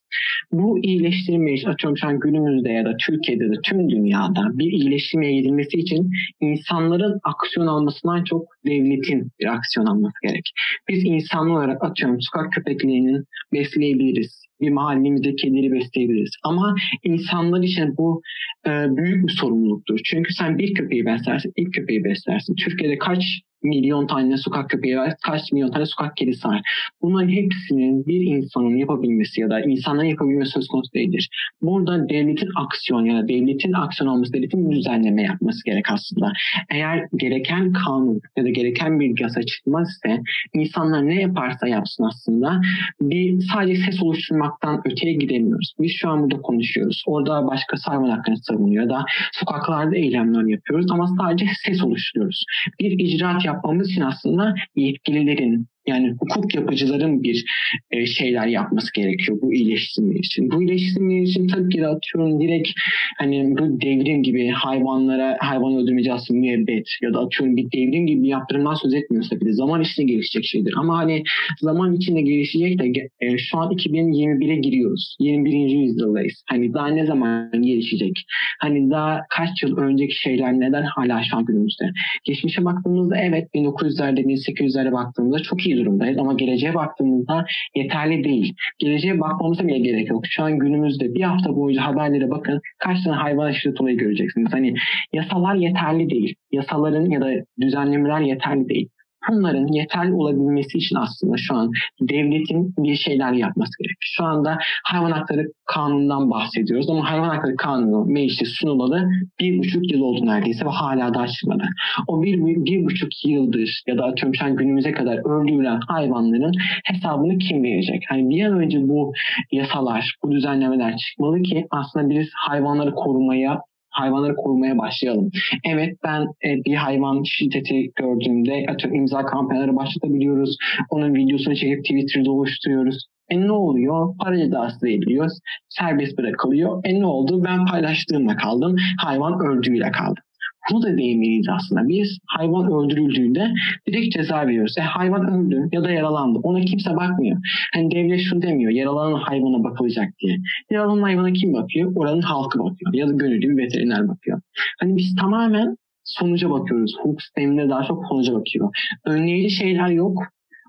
Bu 0.52 0.80
iyileştirmeye, 0.84 1.58
atıyorum 1.68 1.98
şu 1.98 2.08
an 2.08 2.20
günümüzde 2.20 2.70
ya 2.70 2.86
da 2.86 2.98
Türkiye'de 2.98 3.50
de 3.50 3.56
tüm 3.64 3.90
dünyada 3.90 4.42
bir 4.54 4.72
iyileştirmeye 4.72 5.34
gidilmesi 5.34 5.78
için 5.78 6.12
insanların 6.42 7.20
aksiyon 7.24 7.68
almasından 7.68 8.24
çok 8.24 8.48
devletin 8.66 9.32
bir 9.40 9.46
aksiyon 9.46 9.86
alması 9.86 10.16
gerek. 10.24 10.52
Biz 10.90 11.04
insanlı 11.06 11.54
olarak 11.54 11.84
atıyorum 11.84 12.18
sokak 12.22 12.54
köpeklerinin 12.54 13.24
besleyebiliriz 13.54 14.45
bir 14.62 14.70
mahallemizde 14.70 15.36
kedileri 15.36 15.72
besleyebiliriz. 15.72 16.32
Ama 16.44 16.76
insanlar 17.04 17.64
için 17.64 17.98
bu 17.98 18.22
e, 18.68 18.70
büyük 18.70 19.28
bir 19.28 19.34
sorumluluktur. 19.34 20.00
Çünkü 20.06 20.34
sen 20.34 20.58
bir 20.58 20.74
köpeği 20.74 21.06
beslersin, 21.06 21.54
ilk 21.56 21.74
köpeği 21.74 22.04
beslersin. 22.04 22.56
Türkiye'de 22.56 22.98
kaç 22.98 23.24
milyon 23.66 24.08
tane 24.08 24.38
sokak 24.38 24.70
köpeği 24.70 24.98
var, 24.98 25.14
kaç 25.26 25.52
milyon 25.52 25.72
tane 25.72 25.86
sokak 25.86 26.18
kedisi 26.18 26.48
var. 26.48 26.62
Bunların 27.02 27.30
hepsinin 27.30 28.06
bir 28.06 28.22
insanın 28.22 28.78
yapabilmesi 28.78 29.42
ya 29.42 29.50
da 29.50 29.62
insanların 29.62 30.08
yapabilmesi 30.08 30.52
söz 30.52 30.68
konusu 30.68 30.94
değildir. 30.94 31.30
Burada 31.62 32.10
devletin 32.10 32.50
aksiyon 32.56 33.06
ya 33.06 33.24
da 33.24 33.28
devletin 33.28 33.74
aksiyon 33.74 34.10
alması, 34.10 34.34
devletin 34.34 34.72
düzenleme 34.72 35.24
yapması 35.24 35.66
gerek 35.66 35.92
aslında. 35.92 36.34
Eğer 36.70 37.08
gereken 37.16 37.74
kanun 37.74 38.22
ya 38.38 38.44
da 38.44 38.50
gereken 38.50 39.00
bir 39.00 39.22
yasa 39.22 39.44
çıkmaz 39.44 39.90
ise 39.90 40.22
insanlar 40.54 41.08
ne 41.08 41.22
yaparsa 41.22 41.68
yapsın 41.68 42.04
aslında 42.04 42.62
bir 43.02 43.42
sadece 43.54 43.82
ses 43.82 44.04
oluşturmaktan 44.04 44.82
öteye 44.86 45.14
gidemiyoruz. 45.14 45.74
Biz 45.80 45.92
şu 45.92 46.10
an 46.10 46.24
burada 46.24 46.42
konuşuyoruz. 46.42 47.04
Orada 47.08 47.48
başka 47.48 47.78
hayvan 47.86 48.10
hakkını 48.10 48.38
savunuyor 48.38 48.84
ya 48.84 48.90
da 48.90 49.06
sokaklarda 49.32 49.96
eylemler 49.96 50.52
yapıyoruz 50.52 50.86
ama 50.92 51.08
sadece 51.20 51.46
ses 51.66 51.84
oluşturuyoruz. 51.84 52.46
Bir 52.80 53.00
icraat 53.00 53.46
yap 53.46 53.55
yapmamız 53.56 53.90
için 53.90 54.02
aslında 54.02 54.56
yetkililerin 54.76 55.68
yani 55.88 56.12
hukuk 56.12 56.56
yapıcıların 56.56 57.24
bir 57.24 57.46
e, 57.92 58.06
şeyler 58.06 58.48
yapması 58.48 58.94
gerekiyor 58.94 59.38
bu 59.42 59.54
iyileştirme 59.54 60.16
için. 60.16 60.52
Bu 60.52 60.64
iyileştirme 60.64 61.22
için 61.22 61.48
tabii 61.48 61.70
ki 61.70 61.82
de 61.82 61.88
atıyorum 61.88 62.42
direkt 62.42 62.70
hani 63.18 63.58
bu 63.58 63.82
devrim 63.82 64.24
gibi 64.24 64.50
hayvanlara 64.50 65.38
hayvan 65.40 65.76
öldürme 65.76 66.04
cezası 66.04 66.34
müebbet 66.34 66.88
ya 67.02 67.14
da 67.14 67.20
atıyorum 67.20 67.58
bir 67.58 67.72
devrim 67.72 68.08
gibi 68.08 68.24
bir 68.24 68.30
yaptırımdan 68.30 68.74
söz 68.74 68.94
etmiyorsa 68.94 69.40
bile 69.42 69.54
zaman 69.54 69.82
içinde 69.82 70.06
gelişecek 70.06 70.46
şeydir. 70.46 70.74
Ama 70.78 70.98
hani 70.98 71.24
zaman 71.60 71.96
içinde 71.96 72.22
gelişecek 72.22 72.80
de 72.80 73.10
e, 73.20 73.38
şu 73.38 73.58
an 73.58 73.72
2021'e 73.72 74.56
giriyoruz. 74.56 75.16
21. 75.20 75.70
yüzyıldayız. 75.70 76.44
Hani 76.50 76.74
daha 76.74 76.88
ne 76.88 77.06
zaman 77.06 77.62
gelişecek? 77.62 78.26
Hani 78.62 78.90
daha 78.90 79.22
kaç 79.38 79.64
yıl 79.64 79.78
önceki 79.78 80.20
şeyler 80.20 80.54
neden 80.54 80.84
hala 80.84 81.24
şu 81.24 81.38
an 81.38 81.46
günümüzde? 81.46 81.92
Geçmişe 82.24 82.66
baktığımızda 82.66 83.18
evet 83.18 83.48
1900'lerde 83.56 84.20
1800'lere 84.20 84.92
baktığımızda 84.92 85.40
çok 85.40 85.66
iyi 85.66 85.75
durumdayız 85.78 86.18
ama 86.18 86.34
geleceğe 86.34 86.74
baktığımızda 86.74 87.46
yeterli 87.76 88.24
değil. 88.24 88.54
Geleceğe 88.80 89.20
bakmamıza 89.20 89.68
bile 89.68 89.80
gerek 89.80 90.10
yok. 90.10 90.24
Şu 90.30 90.44
an 90.44 90.60
günümüzde 90.60 91.14
bir 91.14 91.22
hafta 91.22 91.56
boyunca 91.56 91.86
haberlere 91.86 92.30
bakın 92.30 92.62
kaç 92.80 93.04
tane 93.04 93.16
hayvan 93.16 93.52
şiddet 93.52 93.82
olayı 93.82 93.98
göreceksiniz. 93.98 94.54
Hani 94.54 94.74
yasalar 95.14 95.56
yeterli 95.56 96.10
değil. 96.10 96.36
Yasaların 96.52 97.10
ya 97.10 97.22
da 97.22 97.30
düzenlemeler 97.62 98.22
yeterli 98.22 98.70
değil 98.70 98.90
bunların 99.30 99.68
yeterli 99.68 100.14
olabilmesi 100.14 100.78
için 100.78 100.96
aslında 100.96 101.36
şu 101.38 101.56
an 101.56 101.72
devletin 102.02 102.74
bir 102.78 102.96
şeyler 102.96 103.32
yapması 103.34 103.72
gerek. 103.80 103.98
Şu 104.00 104.24
anda 104.24 104.58
hayvan 104.84 105.12
hakları 105.12 105.48
kanunundan 105.66 106.32
bahsediyoruz 106.32 106.90
ama 106.90 107.12
hayvan 107.12 107.30
hakları 107.30 107.56
kanunu 107.56 108.06
meclise 108.06 108.46
sunulalı 108.46 109.10
bir 109.40 109.60
buçuk 109.60 109.92
yıl 109.92 110.02
oldu 110.02 110.26
neredeyse 110.26 110.66
ve 110.66 110.70
hala 110.70 111.14
da 111.14 111.20
açılmadı. 111.20 111.64
O 112.08 112.24
bir, 112.24 112.38
bir 112.66 112.86
buçuk 112.86 113.26
yıldır 113.26 113.84
ya 113.88 113.98
da 113.98 114.04
atıyorum 114.04 114.56
günümüze 114.56 114.92
kadar 114.92 115.18
öldürülen 115.18 115.80
hayvanların 115.88 116.54
hesabını 116.86 117.38
kim 117.38 117.64
verecek? 117.64 118.04
Hani 118.10 118.30
bir 118.30 118.46
an 118.46 118.60
önce 118.60 118.88
bu 118.88 119.14
yasalar, 119.52 120.16
bu 120.24 120.32
düzenlemeler 120.32 120.98
çıkmalı 120.98 121.42
ki 121.42 121.66
aslında 121.72 122.10
biz 122.10 122.28
hayvanları 122.48 122.92
korumaya 122.96 123.62
hayvanları 123.96 124.36
korumaya 124.36 124.78
başlayalım. 124.78 125.30
Evet 125.66 125.98
ben 126.04 126.22
e, 126.22 126.64
bir 126.66 126.76
hayvan 126.76 127.24
şiddeti 127.24 127.92
gördüğümde 127.96 128.66
atıyorum 128.70 129.00
imza 129.00 129.26
kampanyaları 129.26 129.76
başlatabiliyoruz. 129.76 130.58
Onun 130.90 131.16
videosunu 131.16 131.56
çekip 131.56 131.86
Twitter'da 131.86 132.32
oluşturuyoruz. 132.32 133.06
E 133.30 133.42
ne 133.42 133.52
oluyor? 133.52 134.16
Para 134.24 134.38
cezası 134.38 134.86
veriliyor. 134.86 135.30
Serbest 135.70 136.18
bırakılıyor. 136.18 136.82
E 136.84 137.00
ne 137.00 137.06
oldu? 137.06 137.44
Ben 137.44 137.66
paylaştığımla 137.66 138.36
kaldım. 138.36 138.76
Hayvan 139.00 139.40
öldüğüyle 139.40 139.92
kaldım. 139.92 140.24
Bunu 140.72 140.82
da 140.82 140.98
değinmeliyiz 140.98 141.48
aslında. 141.50 141.88
Biz 141.88 142.18
hayvan 142.28 142.72
öldürüldüğünde 142.72 143.52
direkt 143.88 144.16
ceza 144.16 144.48
veriyoruz. 144.48 144.76
E 144.78 144.82
hayvan 144.82 145.34
öldü 145.34 145.70
ya 145.72 145.84
da 145.84 145.92
yaralandı. 145.92 146.40
Ona 146.44 146.62
kimse 146.62 146.96
bakmıyor. 146.96 147.38
Hani 147.74 147.92
devlet 147.92 148.22
şunu 148.22 148.42
demiyor. 148.42 148.72
Yaralanan 148.72 149.20
hayvana 149.20 149.64
bakılacak 149.64 150.10
diye. 150.20 150.38
Yaralanan 150.72 151.02
hayvana 151.02 151.34
kim 151.34 151.54
bakıyor? 151.54 151.94
Oranın 151.96 152.22
halkı 152.22 152.60
bakıyor. 152.60 152.94
Ya 152.94 153.08
da 153.08 153.12
gönüllü 153.12 153.50
bir 153.50 153.64
veteriner 153.64 154.08
bakıyor. 154.08 154.42
Hani 154.80 154.98
biz 154.98 155.16
tamamen 155.16 155.78
sonuca 156.04 156.50
bakıyoruz. 156.50 156.96
Hukuk 157.00 157.22
sisteminde 157.22 157.70
daha 157.70 157.84
çok 157.84 158.06
sonuca 158.10 158.34
bakıyor. 158.34 158.70
Önleyici 159.06 159.56
şeyler 159.56 159.88
yok 159.88 160.24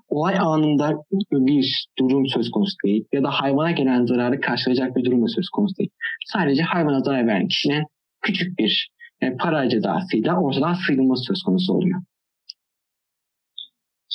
olay 0.09 0.35
anında 0.39 0.93
bir 1.31 1.87
durum 1.99 2.27
söz 2.27 2.51
konusu 2.51 2.75
değil 2.85 3.05
ya 3.13 3.23
da 3.23 3.29
hayvana 3.29 3.71
gelen 3.71 4.05
zararı 4.05 4.41
karşılayacak 4.41 4.95
bir 4.95 5.05
durum 5.05 5.29
söz 5.29 5.49
konusu 5.49 5.77
değil. 5.77 5.89
Sadece 6.25 6.63
hayvana 6.63 6.99
zarar 6.99 7.27
veren 7.27 7.47
kişinin 7.47 7.83
küçük 8.21 8.59
bir 8.59 8.89
e, 9.21 9.35
para 9.35 9.69
cezasıyla 9.69 10.41
ortadan 10.41 10.73
sıyrılması 10.73 11.23
söz 11.23 11.43
konusu 11.43 11.73
oluyor. 11.73 12.01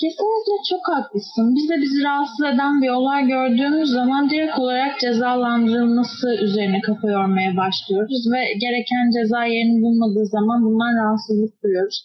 Kesinlikle 0.02 0.56
çok 0.70 0.84
haklısın. 0.94 1.46
Biz 1.56 1.66
de 1.70 1.76
bizi 1.82 1.98
rahatsız 2.04 2.44
eden 2.52 2.74
bir 2.82 2.90
olay 2.98 3.22
gördüğümüz 3.34 3.88
zaman 3.98 4.30
direkt 4.30 4.58
olarak 4.58 5.00
cezalandırılması 5.00 6.26
üzerine 6.46 6.80
kafa 6.80 7.06
yormaya 7.16 7.52
başlıyoruz 7.56 8.22
ve 8.32 8.40
gereken 8.64 9.04
ceza 9.16 9.44
yerini 9.44 9.82
bulmadığı 9.84 10.26
zaman 10.26 10.58
bundan 10.66 10.92
rahatsızlık 11.00 11.54
duyuyoruz. 11.62 11.98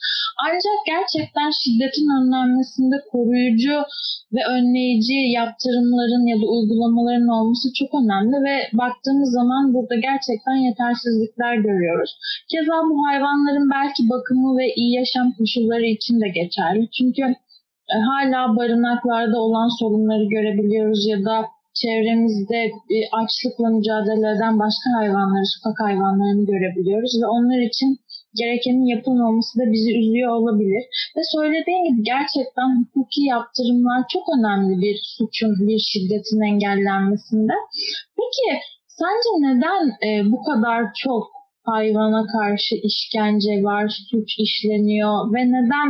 Ancak 0.45 0.79
gerçekten 0.93 1.49
şiddetin 1.61 2.09
önlenmesinde 2.17 2.95
koruyucu 3.11 3.77
ve 4.35 4.41
önleyici 4.55 5.17
yaptırımların 5.39 6.25
ya 6.31 6.37
da 6.41 6.45
uygulamaların 6.55 7.31
olması 7.37 7.67
çok 7.79 7.91
önemli 8.01 8.37
ve 8.47 8.55
baktığımız 8.81 9.29
zaman 9.39 9.63
burada 9.73 9.95
gerçekten 10.09 10.57
yetersizlikler 10.67 11.53
görüyoruz. 11.67 12.11
Keza 12.51 12.77
bu 12.89 12.95
hayvanların 13.07 13.67
belki 13.77 14.01
bakımı 14.13 14.49
ve 14.59 14.65
iyi 14.79 14.91
yaşam 14.99 15.27
koşulları 15.37 15.87
için 15.95 16.15
de 16.23 16.27
geçerli. 16.39 16.83
Çünkü 16.97 17.21
hala 18.09 18.57
barınaklarda 18.57 19.37
olan 19.39 19.69
sorunları 19.79 20.23
görebiliyoruz 20.23 21.07
ya 21.07 21.25
da 21.25 21.45
çevremizde 21.81 22.61
e, 22.95 22.97
açlıkla 23.21 23.67
mücadele 23.77 24.27
eden 24.35 24.59
başka 24.59 24.87
hayvanları, 24.99 25.45
sokak 25.55 25.77
hayvanlarını 25.87 26.45
görebiliyoruz 26.45 27.13
ve 27.21 27.27
onlar 27.35 27.59
için 27.69 27.89
gerekenin 28.41 28.85
yapılmaması 28.95 29.59
da 29.59 29.65
bizi 29.73 29.91
üzüyor 29.99 30.31
olabilir. 30.39 30.83
Ve 31.15 31.21
söylediğim 31.35 31.83
gibi 31.87 32.01
gerçekten 32.13 32.69
hukuki 32.77 33.21
yaptırımlar 33.33 33.99
çok 34.13 34.25
önemli 34.35 34.73
bir 34.83 34.97
suçun, 35.15 35.53
bir 35.67 35.79
şiddetin 35.89 36.41
engellenmesinde. 36.51 37.55
Peki 38.17 38.47
sence 38.87 39.29
neden 39.47 39.83
e, 40.07 40.09
bu 40.31 40.39
kadar 40.43 40.79
çok 41.03 41.23
hayvana 41.63 42.25
karşı 42.35 42.75
işkence 42.89 43.63
var, 43.63 43.85
suç 44.09 44.29
işleniyor 44.39 45.33
ve 45.33 45.41
neden 45.55 45.89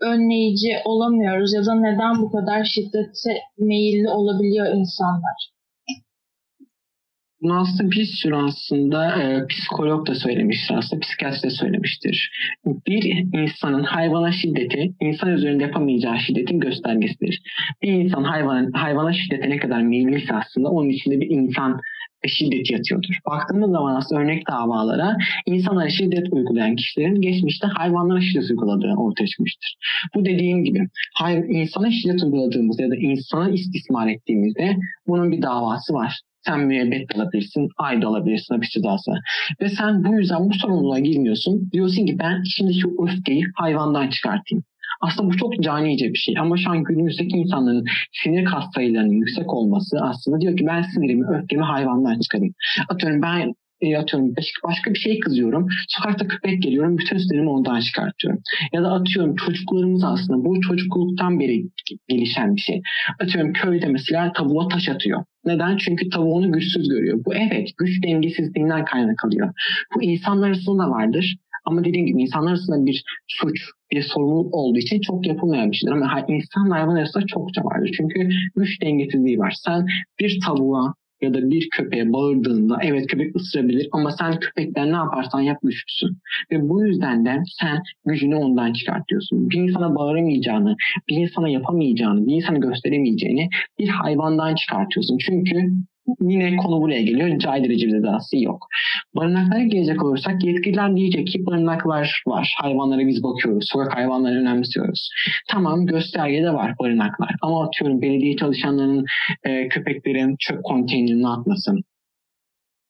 önleyici 0.00 0.72
olamıyoruz 0.84 1.54
ya 1.54 1.66
da 1.66 1.74
neden 1.74 2.22
bu 2.22 2.32
kadar 2.32 2.64
şiddete 2.64 3.32
meyilli 3.58 4.08
olabiliyor 4.08 4.66
insanlar? 4.66 5.50
Bunu 7.42 7.60
aslında 7.60 7.90
bir 7.90 8.04
sürü 8.04 8.34
aslında 8.34 9.22
e, 9.22 9.46
psikolog 9.46 10.06
da 10.06 10.14
söylemiştir 10.14 10.74
aslında, 10.74 11.00
psikiyatri 11.00 11.42
de 11.42 11.50
söylemiştir. 11.50 12.30
Bir 12.86 13.26
insanın 13.42 13.82
hayvana 13.82 14.32
şiddeti, 14.32 14.94
insan 15.00 15.30
üzerinde 15.30 15.62
yapamayacağı 15.62 16.18
şiddetin 16.18 16.60
göstergesidir. 16.60 17.42
Bir 17.82 17.92
insan 17.92 18.24
hayvan, 18.24 18.72
hayvana 18.72 19.12
şiddete 19.12 19.50
ne 19.50 19.56
kadar 19.56 19.82
meyilliyse 19.82 20.34
aslında 20.34 20.68
onun 20.68 20.88
içinde 20.88 21.20
bir 21.20 21.30
insan 21.30 21.80
şiddet 22.28 22.70
yatıyordur. 22.70 23.14
Baktığımız 23.26 23.70
zaman 23.70 23.94
aslında 23.94 24.20
örnek 24.20 24.48
davalara 24.50 25.16
insanlara 25.46 25.90
şiddet 25.90 26.32
uygulayan 26.32 26.76
kişilerin 26.76 27.20
geçmişte 27.20 27.66
hayvanlara 27.66 28.20
şiddet 28.20 28.50
uyguladığı 28.50 28.94
ortaya 28.96 29.26
çıkmıştır. 29.26 29.76
Bu 30.14 30.24
dediğim 30.24 30.64
gibi 30.64 30.88
hayır, 31.14 31.44
insana 31.44 31.90
şiddet 31.90 32.22
uyguladığımız 32.22 32.80
ya 32.80 32.90
da 32.90 32.96
insana 32.96 33.50
istismar 33.50 34.08
ettiğimizde 34.08 34.76
bunun 35.06 35.32
bir 35.32 35.42
davası 35.42 35.94
var. 35.94 36.20
Sen 36.46 36.60
müebbet 36.60 37.16
alabilirsin, 37.16 37.68
ayda 37.78 38.06
alabilirsin 38.06 38.54
hapis 38.54 38.70
cezası. 38.70 39.10
Ve 39.60 39.68
sen 39.68 40.04
bu 40.04 40.14
yüzden 40.14 40.50
bu 40.50 40.54
sorumluluğa 40.54 40.98
girmiyorsun. 40.98 41.70
Diyorsun 41.72 42.06
ki 42.06 42.18
ben 42.18 42.42
şu 42.80 42.94
öfkeyi 43.02 43.44
hayvandan 43.54 44.10
çıkartayım. 44.10 44.64
Aslında 45.00 45.30
bu 45.30 45.36
çok 45.36 45.62
canice 45.62 46.08
bir 46.08 46.18
şey 46.18 46.34
ama 46.38 46.56
şu 46.56 46.70
an 46.70 46.84
günümüzdeki 46.84 47.36
insanların 47.36 47.84
sinir 48.12 48.44
kas 48.44 48.64
sayılarının 48.74 49.12
yüksek 49.12 49.54
olması 49.54 49.98
aslında 50.00 50.40
diyor 50.40 50.56
ki 50.56 50.66
ben 50.66 50.82
sinirimi, 50.82 51.26
öfkemi 51.26 51.62
hayvandan 51.62 52.20
çıkarayım. 52.20 52.54
Atıyorum 52.88 53.22
ben 53.22 53.54
e, 53.80 53.96
atıyorum 53.96 54.34
başka 54.64 54.94
bir 54.94 54.98
şey 54.98 55.20
kızıyorum. 55.20 55.66
Sokakta 55.88 56.28
köpek 56.28 56.62
geliyorum. 56.62 56.98
Bütün 56.98 57.18
sinirimi 57.18 57.50
ondan 57.50 57.80
çıkartıyorum. 57.80 58.42
Ya 58.72 58.82
da 58.82 58.92
atıyorum 58.92 59.36
çocuklarımız 59.36 60.04
aslında 60.04 60.44
bu 60.44 60.60
çocukluktan 60.60 61.40
beri 61.40 61.62
gelişen 62.08 62.56
bir 62.56 62.60
şey. 62.60 62.82
Atıyorum 63.22 63.52
köyde 63.52 63.86
mesela 63.86 64.32
tavuğa 64.32 64.68
taş 64.68 64.88
atıyor. 64.88 65.24
Neden? 65.44 65.76
Çünkü 65.76 66.08
tavuğunu 66.08 66.52
güçsüz 66.52 66.88
görüyor. 66.88 67.24
Bu 67.24 67.34
evet 67.34 67.68
güç 67.78 68.02
dengesizliğinden 68.02 68.84
kaynaklanıyor. 68.84 69.52
Bu 69.94 70.02
insanlar 70.02 70.48
arasında 70.48 70.82
da 70.82 70.90
vardır. 70.90 71.36
Ama 71.64 71.84
dediğim 71.84 72.06
gibi 72.06 72.22
insanlar 72.22 72.50
arasında 72.50 72.86
bir 72.86 73.04
suç, 73.28 73.60
bir 73.92 74.02
sorumluluk 74.02 74.54
olduğu 74.54 74.78
için 74.78 75.00
çok 75.00 75.26
yapılmayan 75.26 75.70
bir 75.70 75.76
şeydir. 75.76 75.92
Ama 75.92 76.24
insan 76.28 76.70
hayvan 76.70 76.96
arasında 76.96 77.26
çokça 77.26 77.64
vardır. 77.64 77.90
Çünkü 77.96 78.28
güç 78.56 78.82
dengesizliği 78.82 79.38
var. 79.38 79.54
Sen 79.64 79.86
bir 80.20 80.40
tavuğa 80.46 80.94
ya 81.22 81.34
da 81.34 81.50
bir 81.50 81.68
köpeğe 81.70 82.12
bağırdığında 82.12 82.78
evet 82.82 83.06
köpek 83.06 83.36
ısırabilir 83.36 83.88
ama 83.92 84.10
sen 84.10 84.40
köpekten 84.40 84.92
ne 84.92 84.96
yaparsan 84.96 85.40
yap 85.40 85.58
güçlüsün. 85.62 86.18
Ve 86.52 86.68
bu 86.68 86.84
yüzden 86.84 87.24
de 87.24 87.42
sen 87.60 87.82
gücünü 88.06 88.36
ondan 88.36 88.72
çıkartıyorsun. 88.72 89.50
Bir 89.50 89.58
insana 89.58 89.94
bağıramayacağını, 89.94 90.76
bir 91.08 91.16
insana 91.16 91.48
yapamayacağını, 91.48 92.26
bir 92.26 92.34
insana 92.34 92.58
gösteremeyeceğini 92.58 93.48
bir 93.78 93.88
hayvandan 93.88 94.54
çıkartıyorsun. 94.54 95.18
Çünkü 95.18 95.70
yine 96.20 96.56
konu 96.56 96.82
buraya 96.82 97.02
geliyor. 97.02 97.38
Caydırıcı 97.38 97.86
bir 97.86 97.92
cezası 97.92 98.36
yok. 98.36 98.66
Barınaklara 99.16 99.62
gelecek 99.62 100.04
olursak 100.04 100.44
yetkililer 100.44 100.96
diyecek 100.96 101.26
ki 101.26 101.46
barınaklar 101.46 102.22
var. 102.26 102.54
Hayvanlara 102.58 103.06
biz 103.06 103.22
bakıyoruz. 103.22 103.68
Sokak 103.68 103.96
hayvanları 103.96 104.40
önemsiyoruz. 104.40 105.10
Tamam 105.48 105.86
gösterge 105.86 106.42
de 106.42 106.52
var 106.52 106.74
barınaklar. 106.80 107.30
Ama 107.42 107.64
atıyorum 107.64 108.02
belediye 108.02 108.36
çalışanlarının 108.36 109.04
e, 109.44 109.68
köpeklerin 109.68 110.36
çöp 110.38 110.64
konteynerine 110.64 111.28
atmasın 111.28 111.84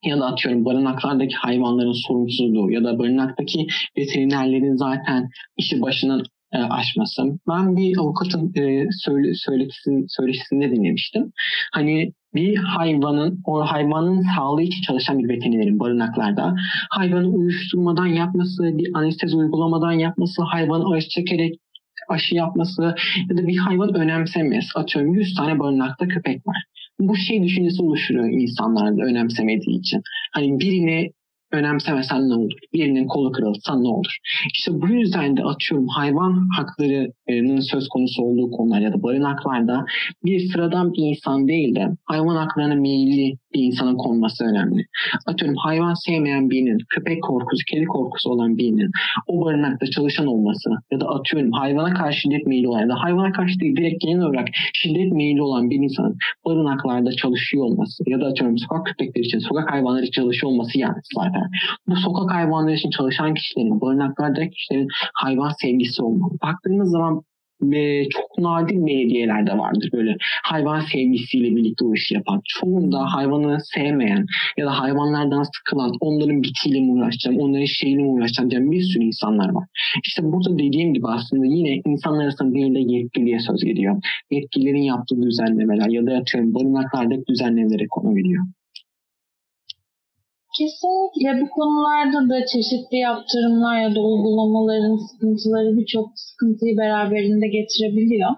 ya 0.04 0.20
da 0.20 0.26
atıyorum 0.26 0.64
barınaklardaki 0.64 1.35
hayvanların 1.35 2.06
sorumsuzluğu 2.09 2.72
ya 2.72 2.85
da 2.85 2.98
barınaktaki 2.98 3.66
veterinerlerin 3.98 4.76
zaten 4.76 5.28
işi 5.56 5.80
başından 5.80 6.22
e, 6.52 6.58
aşması. 6.58 7.22
Ben 7.48 7.76
bir 7.76 7.98
avukatın 7.98 8.52
e, 8.54 8.86
söyle, 9.04 9.34
söyletisini, 9.34 10.04
söyleşisinde 10.08 10.70
dinlemiştim. 10.70 11.32
Hani 11.72 12.12
bir 12.34 12.56
hayvanın, 12.56 13.40
o 13.44 13.60
hayvanın 13.60 14.22
sağlığı 14.36 14.62
için 14.62 14.82
çalışan 14.82 15.18
bir 15.18 15.28
veterinerin 15.28 15.80
barınaklarda 15.80 16.54
hayvanı 16.90 17.28
uyuşturmadan 17.28 18.06
yapması, 18.06 18.62
bir 18.62 18.90
anestezi 18.94 19.36
uygulamadan 19.36 19.92
yapması, 19.92 20.42
hayvanı 20.42 20.94
aşı 20.94 21.08
çekerek 21.08 21.54
aşı 22.08 22.34
yapması 22.34 22.94
ya 23.30 23.36
da 23.36 23.46
bir 23.46 23.56
hayvan 23.56 23.94
önemsemez. 23.94 24.64
Atıyorum 24.74 25.14
100 25.14 25.34
tane 25.34 25.58
barınakta 25.58 26.08
köpek 26.08 26.46
var. 26.46 26.56
Bu 27.00 27.16
şey 27.16 27.42
düşüncesi 27.42 27.82
oluşturuyor 27.82 28.28
insanlarda 28.28 29.02
önemsemediği 29.02 29.78
için. 29.78 30.02
Hani 30.34 30.60
birini 30.60 31.10
önemsemesen 31.52 32.28
ne 32.28 32.34
olur? 32.34 32.52
Birinin 32.72 33.06
kolu 33.06 33.32
kırılsa 33.32 33.80
ne 33.80 33.88
olur? 33.88 34.16
İşte 34.54 34.72
bu 34.72 34.88
yüzden 34.88 35.36
de 35.36 35.42
atıyorum 35.42 35.88
hayvan 35.88 36.48
haklarının 36.56 37.60
söz 37.60 37.88
konusu 37.88 38.22
olduğu 38.22 38.50
konular 38.50 38.80
ya 38.80 38.92
da 38.92 39.02
barınaklarda 39.02 39.84
bir 40.24 40.52
sıradan 40.52 40.92
bir 40.92 41.02
insan 41.02 41.48
değil 41.48 41.74
de 41.74 41.88
hayvan 42.04 42.36
haklarına 42.36 42.74
meyilli 42.74 43.36
bir 43.54 43.62
insana 43.62 43.94
konması 43.94 44.44
önemli. 44.44 44.86
Atıyorum 45.26 45.56
hayvan 45.56 45.94
sevmeyen 46.06 46.50
birinin, 46.50 46.78
köpek 46.88 47.22
korkusu, 47.22 47.62
kedi 47.70 47.84
korkusu 47.84 48.30
olan 48.30 48.58
birinin 48.58 48.90
o 49.26 49.44
barınakta 49.44 49.86
çalışan 49.86 50.26
olması 50.26 50.70
ya 50.92 51.00
da 51.00 51.08
atıyorum 51.08 51.52
hayvana 51.52 51.94
karşı 51.94 52.20
şiddet 52.20 52.46
meyili 52.46 52.68
olan 52.68 52.80
ya 52.80 52.88
da 52.88 52.94
hayvana 53.02 53.32
karşı 53.32 53.60
değil 53.60 53.76
direkt 53.76 54.00
genel 54.00 54.22
olarak 54.22 54.48
şiddet 54.74 55.12
meyili 55.12 55.42
olan 55.42 55.70
bir 55.70 55.76
insanın 55.76 56.16
barınaklarda 56.46 57.12
çalışıyor 57.12 57.64
olması 57.64 58.02
ya 58.06 58.20
da 58.20 58.26
atıyorum 58.26 58.58
sokak 58.58 58.86
köpekleri 58.86 59.24
için, 59.26 59.38
sokak 59.38 59.70
hayvanları 59.70 60.04
için 60.04 60.22
çalışıyor 60.22 60.52
olması 60.52 60.78
yani 60.78 60.96
zaten. 61.14 61.39
Bu 61.88 61.96
sokak 61.96 62.35
hayvanları 62.35 62.74
için 62.74 62.90
çalışan 62.90 63.35
kişilerin, 63.35 63.81
barınaklardaki 63.81 64.50
kişilerin 64.50 64.88
hayvan 65.14 65.53
sevgisi 65.61 66.03
olmalı. 66.03 66.33
Baktığınız 66.42 66.90
zaman 66.90 67.22
ve 67.62 68.09
çok 68.09 68.38
nadir 68.38 68.87
belediyelerde 68.87 69.59
vardır 69.59 69.90
böyle 69.92 70.16
hayvan 70.42 70.81
sevgisiyle 70.81 71.57
birlikte 71.57 71.85
o 71.85 71.94
işi 71.94 72.14
yapan. 72.14 72.40
Çoğunda 72.44 73.14
hayvanı 73.14 73.59
sevmeyen 73.74 74.26
ya 74.59 74.66
da 74.66 74.81
hayvanlardan 74.81 75.42
sıkılan, 75.42 75.92
onların 76.00 76.42
bitiyle 76.42 76.81
mi 76.81 76.92
uğraşacağım, 76.92 77.38
onların 77.38 77.64
şeyiyle 77.64 78.03
mi 78.03 78.09
uğraşacağım 78.09 78.50
diyen 78.50 78.70
bir 78.70 78.83
sürü 78.83 79.05
insanlar 79.05 79.48
var. 79.48 79.66
İşte 80.07 80.22
burada 80.24 80.59
dediğim 80.59 80.94
gibi 80.94 81.09
aslında 81.09 81.46
yine 81.46 81.83
insanlar 81.87 82.24
arasında 82.24 82.55
değil 82.55 82.74
de 82.74 82.81
yetkiliye 82.94 83.38
söz 83.40 83.64
geliyor. 83.64 84.03
Yetkililerin 84.31 84.83
yaptığı 84.83 85.22
düzenlemeler 85.22 85.88
ya 85.88 86.07
da 86.07 86.12
atıyorum 86.16 86.55
barınaklardaki 86.55 87.26
düzenlemelere 87.29 87.87
konu 87.90 88.14
geliyor. 88.14 88.44
Kesinlikle 90.61 91.31
bu 91.40 91.46
konularda 91.57 92.20
da 92.31 92.46
çeşitli 92.53 92.96
yaptırımlar 93.09 93.77
ya 93.85 93.90
da 93.94 94.01
uygulamaların 94.01 94.96
sıkıntıları 95.09 95.70
birçok 95.79 96.07
sıkıntıyı 96.27 96.75
beraberinde 96.83 97.49
getirebiliyor. 97.57 98.31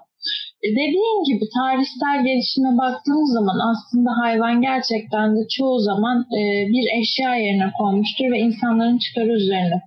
E, 0.64 0.66
dediğim 0.80 1.18
gibi 1.28 1.44
tarihsel 1.58 2.18
gelişime 2.26 2.72
baktığımız 2.82 3.30
zaman 3.38 3.58
aslında 3.70 4.10
hayvan 4.22 4.56
gerçekten 4.68 5.28
de 5.36 5.42
çoğu 5.56 5.78
zaman 5.90 6.16
e, 6.38 6.40
bir 6.74 6.86
eşya 7.00 7.30
yerine 7.44 7.68
konmuştur 7.78 8.26
ve 8.32 8.38
insanların 8.46 8.98
çıkarı 9.04 9.32
üzerine 9.40 9.78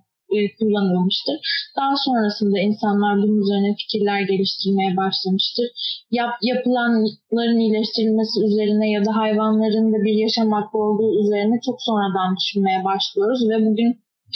kullanılmıştır. 0.58 1.36
Daha 1.76 1.94
sonrasında 2.06 2.58
insanlar 2.68 3.12
bunun 3.22 3.40
üzerine 3.44 3.72
fikirler 3.80 4.20
geliştirmeye 4.20 4.96
başlamıştır. 4.96 5.66
Yap, 6.10 6.32
yapılanların 6.50 7.58
iyileştirilmesi 7.64 8.36
üzerine 8.48 8.86
ya 8.90 9.04
da 9.04 9.16
hayvanların 9.16 9.92
da 9.92 9.98
bir 10.06 10.16
yaşam 10.24 10.52
hakkı 10.52 10.78
olduğu 10.78 11.10
üzerine 11.22 11.56
çok 11.66 11.78
sonradan 11.88 12.30
düşünmeye 12.38 12.80
başlıyoruz 12.84 13.40
ve 13.50 13.56
bugün 13.66 13.90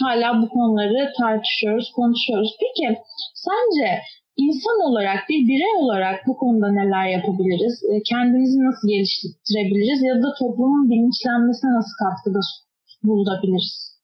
hala 0.05 0.43
bu 0.43 0.49
konuları 0.49 1.13
tartışıyoruz, 1.19 1.89
konuşuyoruz. 1.99 2.53
Peki 2.63 2.87
sence 3.35 3.89
insan 4.37 4.79
olarak, 4.89 5.21
bir 5.29 5.41
birey 5.49 5.75
olarak 5.85 6.17
bu 6.27 6.37
konuda 6.37 6.69
neler 6.73 7.07
yapabiliriz? 7.17 7.75
E, 7.91 8.03
kendimizi 8.11 8.59
nasıl 8.69 8.89
geliştirebiliriz 8.89 10.01
ya 10.03 10.15
da 10.23 10.29
toplumun 10.39 10.91
bilinçlenmesine 10.91 11.71
nasıl 11.79 11.95
katkıda 12.05 12.41
bulunabiliriz? 13.03 14.00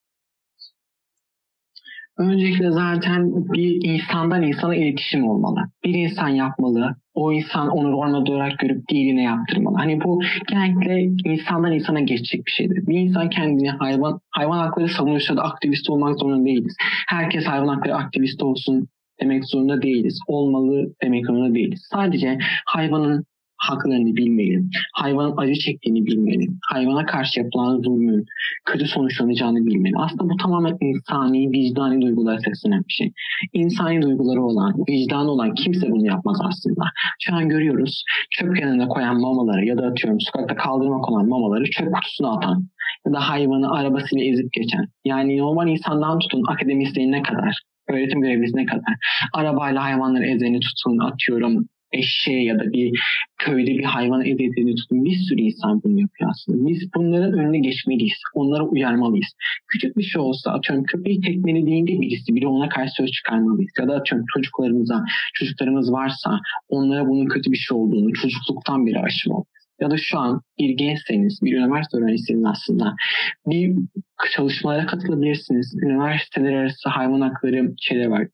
Öncelikle 2.19 2.71
zaten 2.71 3.31
bir 3.53 3.89
insandan 3.89 4.43
insana 4.43 4.77
iletişim 4.77 5.29
olmalı. 5.29 5.61
Bir 5.85 5.95
insan 5.95 6.29
yapmalı. 6.29 6.97
O 7.15 7.33
insan 7.33 7.69
onu 7.69 7.91
model 7.91 8.35
olarak 8.35 8.59
görüp 8.59 8.89
diğerine 8.89 9.23
yaptırmalı. 9.23 9.77
Hani 9.77 10.05
bu 10.05 10.21
genellikle 10.49 11.03
insandan 11.33 11.73
insana 11.73 12.01
geçecek 12.01 12.47
bir 12.47 12.51
şeydir. 12.51 12.87
Bir 12.87 12.99
insan 12.99 13.31
kendini 13.31 13.71
hayvan 13.71 14.21
hayvan 14.31 14.59
hakları 14.59 14.89
savunucusu 14.89 15.37
da 15.37 15.43
aktivist 15.43 15.91
olmak 15.91 16.19
zorunda 16.19 16.47
değiliz. 16.47 16.77
Herkes 17.09 17.45
hayvan 17.47 17.75
hakları 17.75 17.97
aktivisti 17.97 18.45
olsun 18.45 18.89
demek 19.23 19.45
zorunda 19.45 19.83
değiliz. 19.83 20.19
Olmalı 20.27 20.95
demek 21.03 21.27
zorunda 21.27 21.55
değiliz. 21.55 21.89
Sadece 21.93 22.39
hayvanın 22.67 23.25
haklarını 23.57 24.17
bilmeli, 24.17 24.63
hayvanın 24.95 25.37
acı 25.37 25.55
çektiğini 25.55 26.07
bilmeli, 26.07 26.49
hayvana 26.71 27.07
karşı 27.07 27.41
yapılan 27.41 27.83
zulmün 27.83 28.25
kötü 28.65 28.87
sonuçlanacağını 28.87 29.67
bilmeli. 29.67 29.95
Aslında 29.97 30.25
bu 30.25 30.37
tamamen 30.37 30.77
insani, 30.81 31.51
vicdani 31.51 32.03
duygulara 32.03 32.39
seslenen 32.39 32.85
bir 32.89 32.93
şey. 32.93 33.13
İnsani 33.53 34.03
duyguları 34.03 34.43
olan, 34.43 34.75
vicdanı 34.89 35.31
olan 35.31 35.55
kimse 35.55 35.91
bunu 35.91 36.07
yapmaz 36.07 36.39
aslında. 36.43 36.85
Şu 37.21 37.35
an 37.35 37.49
görüyoruz 37.49 38.05
çöp 38.31 38.61
yanına 38.61 38.89
koyan 38.89 39.21
mamaları 39.21 39.67
ya 39.67 39.79
da 39.79 39.87
atıyorum 39.87 40.21
sokakta 40.21 40.57
kaldırmak 40.57 41.09
olan 41.11 41.29
mamaları 41.29 41.65
çöp 41.65 41.95
kutusuna 41.95 42.37
atan 42.37 42.69
ya 43.07 43.13
da 43.13 43.29
hayvanı 43.29 43.73
arabasıyla 43.73 44.25
ezip 44.25 44.53
geçen. 44.53 44.87
Yani 45.05 45.39
normal 45.39 45.69
insandan 45.69 46.19
tutun 46.19 46.43
akademisyenine 46.49 47.23
kadar 47.23 47.63
öğretim 47.89 48.21
görevlisine 48.21 48.67
kadar 48.67 48.95
arabayla 49.35 49.85
hayvanları 49.85 50.27
ezeni 50.27 50.61
tutun 50.61 50.99
atıyorum 50.99 51.67
eşeğe 51.93 52.45
ya 52.45 52.59
da 52.59 52.73
bir 52.73 53.01
köyde 53.39 53.71
bir 53.79 53.85
hayvan 53.85 54.21
eziyetini 54.21 54.75
tutun. 54.75 55.05
Bir 55.05 55.17
sürü 55.29 55.41
insan 55.41 55.83
bunu 55.83 56.01
yapıyor 56.01 56.31
aslında. 56.31 56.69
Biz 56.69 56.89
bunların 56.95 57.33
önüne 57.39 57.59
geçmeliyiz. 57.59 58.19
Onlara 58.35 58.65
uyarmalıyız. 58.65 59.29
Küçük 59.69 59.97
bir 59.97 60.03
şey 60.03 60.23
olsa 60.23 60.51
atıyorum 60.51 60.85
köpeği 60.85 61.21
tekmelediğinde 61.21 62.01
birisi 62.01 62.35
biri 62.35 62.47
ona 62.47 62.69
karşı 62.69 62.93
söz 62.97 63.11
çıkarmalıyız. 63.11 63.73
Ya 63.79 63.89
da 63.89 63.95
atıyorum 63.95 64.27
çocuklarımıza, 64.35 65.05
çocuklarımız 65.35 65.93
varsa 65.93 66.41
onlara 66.69 67.09
bunun 67.09 67.27
kötü 67.27 67.53
bir 67.53 67.57
şey 67.57 67.77
olduğunu 67.77 68.13
çocukluktan 68.13 68.87
beri 68.87 68.99
aşımalıyız 68.99 69.57
ya 69.81 69.91
da 69.91 69.97
şu 69.99 70.19
an 70.19 70.41
bir 70.59 70.71
gençseniz, 70.71 71.39
bir 71.43 71.57
üniversite 71.57 71.97
öğrencisiniz 71.97 72.45
aslında 72.45 72.95
bir 73.47 73.77
çalışmalara 74.33 74.87
katılabilirsiniz. 74.87 75.75
Üniversiteler 75.83 76.53
arası 76.53 76.89
hayvan 76.89 77.21
hakları 77.21 77.75
şeyler 77.81 78.07
var, 78.07 78.27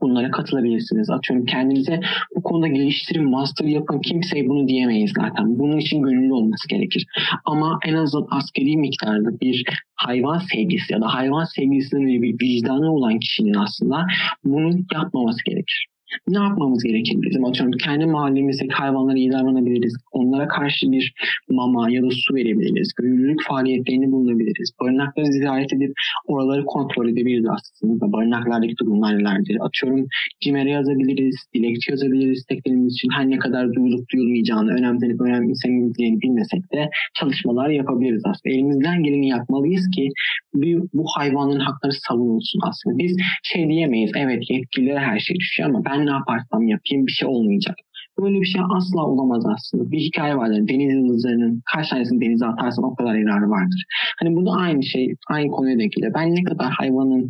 bunlara 0.00 0.30
katılabilirsiniz. 0.30 1.10
Atıyorum 1.10 1.46
kendinize 1.46 2.00
bu 2.36 2.42
konuda 2.42 2.68
geliştirin, 2.68 3.30
master 3.30 3.64
yapın. 3.64 4.00
Kimseye 4.00 4.48
bunu 4.48 4.68
diyemeyiz 4.68 5.12
zaten. 5.20 5.58
Bunun 5.58 5.78
için 5.78 6.02
gönüllü 6.02 6.32
olması 6.32 6.68
gerekir. 6.68 7.06
Ama 7.44 7.78
en 7.86 7.94
azından 7.94 8.26
askeri 8.30 8.76
miktarda 8.76 9.40
bir 9.40 9.64
hayvan 9.94 10.38
sevgisi 10.38 10.92
ya 10.92 11.00
da 11.00 11.14
hayvan 11.14 11.44
sevgisinin 11.44 12.22
bir 12.22 12.40
vicdanı 12.40 12.92
olan 12.92 13.18
kişinin 13.18 13.54
aslında 13.54 14.06
bunu 14.44 14.78
yapmaması 14.94 15.44
gerekir 15.44 15.86
ne 16.28 16.38
yapmamız 16.38 16.82
gerekir 16.82 17.16
bizim? 17.22 17.44
Atıyorum 17.44 17.72
kendi 17.84 18.06
mahallemizdeki 18.06 18.72
hayvanlara 18.72 19.18
iyi 19.18 19.32
davranabiliriz. 19.32 19.94
Onlara 20.12 20.48
karşı 20.48 20.92
bir 20.92 21.14
mama 21.50 21.90
ya 21.90 22.02
da 22.02 22.08
su 22.10 22.34
verebiliriz. 22.34 22.92
Gönüllülük 22.96 23.42
faaliyetlerini 23.48 24.12
bulunabiliriz. 24.12 24.70
Barınakları 24.80 25.26
ziyaret 25.26 25.72
edip 25.72 25.92
oraları 26.26 26.64
kontrol 26.64 27.08
edebiliriz 27.08 27.46
aslında. 27.56 28.12
Barınaklardaki 28.12 28.76
durumlar 28.80 29.18
nelerdir? 29.18 29.58
Atıyorum 29.60 30.06
CİMER'e 30.40 30.70
yazabiliriz, 30.70 31.36
dilekçe 31.54 31.92
yazabiliriz 31.92 32.44
teklerimiz 32.48 32.92
için. 32.94 33.08
Her 33.16 33.30
ne 33.30 33.38
kadar 33.38 33.72
duyulup 33.72 34.04
duyulmayacağını, 34.12 34.70
önemsenip 34.72 35.20
önemsenildiğini 35.20 36.20
bilmesek 36.20 36.72
de 36.72 36.90
çalışmalar 37.14 37.68
yapabiliriz 37.68 38.22
aslında. 38.24 38.54
Elimizden 38.54 39.02
geleni 39.02 39.28
yapmalıyız 39.28 39.90
ki 39.96 40.08
bir, 40.54 40.78
bu 40.92 41.04
hayvanların 41.16 41.60
hakları 41.60 41.92
savunulsun 41.92 42.60
aslında. 42.68 42.98
Biz 42.98 43.16
şey 43.42 43.68
diyemeyiz, 43.68 44.10
evet 44.16 44.42
yetkililere 44.50 44.98
her 44.98 45.18
şey 45.18 45.36
düşüyor 45.36 45.68
ama 45.68 45.84
ben 45.84 45.95
ne 45.98 46.10
yaparsam 46.10 46.68
yapayım 46.68 47.06
bir 47.06 47.12
şey 47.12 47.28
olmayacak. 47.28 47.76
Böyle 48.20 48.40
bir 48.40 48.46
şey 48.46 48.62
asla 48.76 49.06
olamaz 49.06 49.44
aslında. 49.46 49.90
Bir 49.90 49.98
hikaye 49.98 50.36
vardır. 50.36 50.68
Deniz 50.68 50.94
yıldızlarının 50.94 51.62
kaç 51.74 51.88
tanesini 51.88 52.20
denize 52.20 52.46
atarsan 52.46 52.84
o 52.84 52.94
kadar 52.94 53.14
yararı 53.14 53.50
vardır. 53.50 53.84
Hani 54.20 54.36
bu 54.36 54.46
da 54.46 54.50
aynı 54.50 54.82
şey, 54.82 55.14
aynı 55.28 55.48
konuya 55.50 55.78
denk 55.78 55.92
geliyor. 55.92 56.14
Ben 56.14 56.34
ne 56.34 56.44
kadar 56.44 56.70
hayvanın 56.70 57.28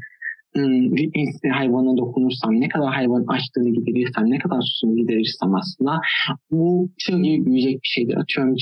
ıı, 0.57 1.53
hayvana 1.53 1.97
dokunursam, 1.97 2.61
ne 2.61 2.69
kadar 2.69 2.95
hayvanın 2.95 3.27
açlığını 3.27 3.71
giderirsem, 3.71 4.31
ne 4.31 4.39
kadar 4.39 4.61
susunu 4.61 4.97
giderirsem 4.97 5.55
aslında 5.55 6.01
bu 6.51 6.91
çığ 6.99 7.19
gibi 7.23 7.47
büyüyecek 7.47 7.83
bir 7.83 7.89
şeydir. 7.89 8.17
Atıyorum 8.17 8.55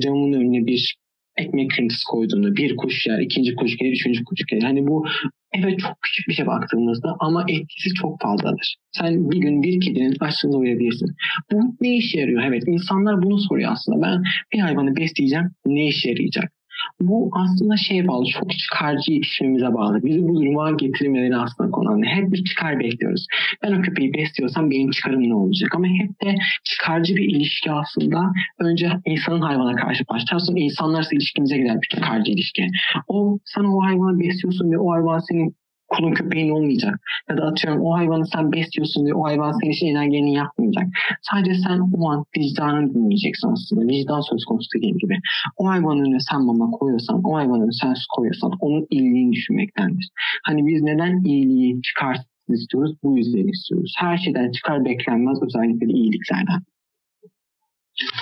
camın 0.00 0.32
önüne 0.32 0.66
bir 0.66 0.96
ekmek 1.36 1.70
kırıntısı 1.70 2.04
koyduğunda 2.08 2.56
bir 2.56 2.76
kuş 2.76 3.06
yer, 3.06 3.18
ikinci 3.18 3.54
kuş 3.54 3.76
gelir, 3.76 3.92
üçüncü 3.92 4.24
kuş 4.24 4.40
gelir. 4.46 4.62
Hani 4.62 4.86
bu 4.86 5.04
evet 5.52 5.78
çok 5.78 6.02
küçük 6.02 6.28
bir 6.28 6.34
şey 6.34 6.46
baktığımızda 6.46 7.16
ama 7.20 7.44
etkisi 7.48 7.94
çok 7.94 8.20
fazladır. 8.22 8.76
Sen 8.92 9.30
bir 9.30 9.38
gün 9.38 9.62
bir 9.62 9.80
kedinin 9.80 10.16
açlığını 10.20 10.56
uyabilirsin. 10.56 11.16
Bu 11.52 11.76
ne 11.80 11.96
işe 11.96 12.20
yarıyor? 12.20 12.42
Evet 12.42 12.62
insanlar 12.66 13.22
bunu 13.22 13.38
soruyor 13.38 13.72
aslında. 13.72 14.02
Ben 14.06 14.22
bir 14.52 14.58
hayvanı 14.58 14.96
besleyeceğim 14.96 15.50
ne 15.66 15.86
işe 15.86 16.10
yarayacak? 16.10 16.52
Bu 17.00 17.30
aslında 17.32 17.76
şey 17.76 18.08
bağlı, 18.08 18.24
çok 18.26 18.50
çıkarcı 18.50 19.12
yetişmemize 19.12 19.74
bağlı. 19.74 20.04
Bizi 20.04 20.28
bu 20.28 20.34
duruma 20.34 20.70
getirmeleri 20.70 21.36
aslında 21.36 21.70
konu. 21.70 22.04
Hep 22.04 22.32
bir 22.32 22.44
çıkar 22.44 22.80
bekliyoruz. 22.80 23.26
Ben 23.62 23.72
o 23.72 23.82
köpeği 23.82 24.14
besliyorsam 24.14 24.70
benim 24.70 24.90
çıkarım 24.90 25.28
ne 25.28 25.34
olacak? 25.34 25.74
Ama 25.74 25.86
hep 25.86 26.22
de 26.24 26.34
çıkarcı 26.64 27.16
bir 27.16 27.24
ilişki 27.24 27.72
aslında 27.72 28.32
önce 28.58 28.90
insanın 29.04 29.40
hayvana 29.40 29.76
karşı 29.76 30.04
başlar. 30.10 30.38
Sonra 30.38 30.58
insanlarsa 30.58 31.16
ilişkimize 31.16 31.56
gider 31.56 31.76
bir 31.82 31.88
çıkarcı 31.96 32.32
ilişki. 32.32 32.66
O, 33.08 33.38
sen 33.44 33.64
o 33.64 33.82
hayvanı 33.82 34.20
besliyorsun 34.20 34.72
ve 34.72 34.78
o 34.78 34.92
hayvan 34.92 35.18
senin 35.18 35.56
kulun 35.88 36.12
köpeğin 36.12 36.50
olmayacak. 36.50 37.00
Ya 37.30 37.36
da 37.36 37.42
atıyorum 37.42 37.82
o 37.82 37.94
hayvanı 37.94 38.26
sen 38.26 38.52
besliyorsun 38.52 39.06
ve 39.06 39.14
o 39.14 39.24
hayvan 39.24 39.52
senin 39.52 39.72
için 39.72 39.86
elinden 39.86 40.26
yapmayacak. 40.26 40.86
Sadece 41.22 41.54
sen 41.54 41.78
o 41.98 42.10
an 42.10 42.24
vicdanını 42.38 42.94
dinleyeceksin 42.94 43.48
aslında. 43.48 43.86
Vicdan 43.86 44.20
söz 44.20 44.44
konusu 44.44 44.68
dediğim 44.76 44.98
gibi. 44.98 45.16
O 45.56 45.68
hayvanın 45.68 46.00
önüne 46.04 46.20
sen 46.30 46.44
mama 46.44 46.70
koyuyorsan, 46.70 47.20
o 47.24 47.34
hayvanın 47.34 47.60
önüne 47.60 47.78
sen 47.82 47.94
su 47.94 48.06
koyuyorsan 48.16 48.50
onun 48.60 48.86
iyiliğini 48.90 49.32
düşünmektendir. 49.32 50.08
Hani 50.46 50.66
biz 50.66 50.82
neden 50.82 51.24
iyiliği 51.24 51.82
çıkarsın 51.82 52.26
istiyoruz? 52.48 52.92
Bu 53.02 53.18
yüzden 53.18 53.48
istiyoruz. 53.48 53.94
Her 53.98 54.16
şeyden 54.18 54.50
çıkar 54.50 54.84
beklenmez 54.84 55.38
özellikle 55.42 55.88
de 55.88 55.92
iyiliklerden. 55.92 56.62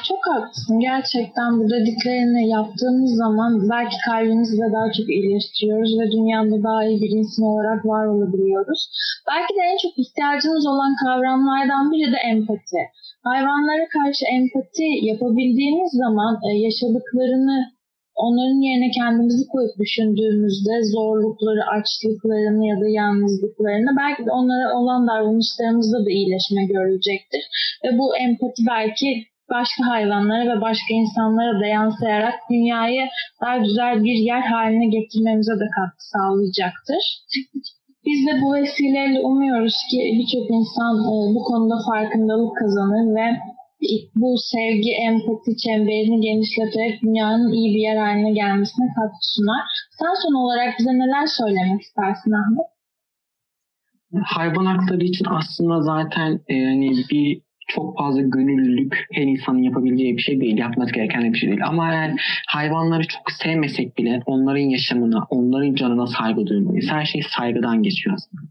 Çok 0.08 0.22
haklısın. 0.32 0.80
Gerçekten 0.88 1.50
bu 1.58 1.64
dediklerini 1.74 2.48
yaptığımız 2.56 3.12
zaman 3.22 3.50
belki 3.70 3.96
kalbimizi 4.08 4.56
de 4.62 4.68
daha 4.76 4.88
çok 4.96 5.06
iyileştiriyoruz 5.14 5.92
ve 6.00 6.04
dünyada 6.14 6.56
daha 6.68 6.84
iyi 6.84 6.98
bir 7.02 7.12
insan 7.18 7.44
olarak 7.52 7.80
var 7.92 8.04
olabiliyoruz. 8.14 8.80
Belki 9.30 9.52
de 9.56 9.62
en 9.70 9.78
çok 9.84 9.94
ihtiyacımız 10.02 10.64
olan 10.72 10.92
kavramlardan 11.04 11.84
biri 11.92 12.12
de 12.14 12.20
empati. 12.32 12.80
Hayvanlara 13.30 13.86
karşı 13.96 14.24
empati 14.38 14.88
yapabildiğimiz 15.10 15.90
zaman 16.04 16.32
e, 16.48 16.50
yaşadıklarını 16.66 17.58
onların 18.24 18.60
yerine 18.68 18.90
kendimizi 19.00 19.44
koyup 19.52 19.74
düşündüğümüzde 19.82 20.74
zorlukları, 20.96 21.62
açlıklarını 21.76 22.62
ya 22.70 22.76
da 22.82 22.88
yalnızlıklarını 23.00 23.90
belki 24.02 24.22
de 24.26 24.30
onlara 24.38 24.66
olan 24.78 25.00
davranışlarımızda 25.10 25.98
da 26.06 26.10
iyileşme 26.10 26.62
görülecektir. 26.74 27.42
Ve 27.84 27.98
bu 27.98 28.16
empati 28.16 28.62
belki 28.74 29.08
başka 29.58 29.82
hayvanlara 29.92 30.44
ve 30.52 30.60
başka 30.60 30.90
insanlara 31.02 31.60
da 31.60 31.66
yansıyarak 31.66 32.34
dünyayı 32.50 33.04
daha 33.42 33.56
güzel 33.56 34.04
bir 34.04 34.18
yer 34.30 34.42
haline 34.52 34.86
getirmemize 34.96 35.54
de 35.62 35.68
katkı 35.76 36.04
sağlayacaktır. 36.14 37.02
Biz 38.06 38.26
de 38.26 38.32
bu 38.42 38.54
vesileyle 38.54 39.20
umuyoruz 39.20 39.78
ki 39.90 39.98
birçok 40.18 40.46
insan 40.58 40.94
e, 41.12 41.14
bu 41.34 41.42
konuda 41.48 41.76
farkındalık 41.88 42.56
kazanır 42.56 43.06
ve 43.18 43.26
bu 44.14 44.34
sevgi, 44.52 44.92
empati 45.08 45.56
çemberini 45.56 46.20
genişleterek 46.20 47.02
dünyanın 47.02 47.52
iyi 47.52 47.74
bir 47.74 47.80
yer 47.88 47.96
haline 47.96 48.32
gelmesine 48.32 48.86
katkı 48.96 49.24
sunar. 49.34 49.62
Sen 49.98 50.14
son 50.22 50.34
olarak 50.44 50.78
bize 50.78 50.90
neler 50.90 51.26
söylemek 51.26 51.80
istersin 51.82 52.32
Ahmet? 52.32 52.66
Hayvan 54.24 54.66
hakları 54.66 55.04
için 55.04 55.26
aslında 55.38 55.82
zaten 55.82 56.40
e, 56.48 56.54
yani 56.54 56.90
bir 57.10 57.43
çok 57.68 57.98
fazla 57.98 58.20
gönüllülük 58.20 59.06
her 59.12 59.22
insanın 59.22 59.62
yapabileceği 59.62 60.16
bir 60.16 60.22
şey 60.22 60.40
değil. 60.40 60.58
Yapması 60.58 60.92
gereken 60.92 61.32
bir 61.32 61.38
şey 61.38 61.48
değil. 61.48 61.66
Ama 61.66 61.92
eğer 61.92 62.12
hayvanları 62.48 63.06
çok 63.06 63.30
sevmesek 63.42 63.98
bile 63.98 64.22
onların 64.26 64.62
yaşamına, 64.62 65.26
onların 65.30 65.74
canına 65.74 66.06
saygı 66.06 66.46
duymalıyız. 66.46 66.90
Her 66.90 67.04
şey 67.04 67.22
saygıdan 67.38 67.82
geçiyor 67.82 68.16
aslında. 68.16 68.42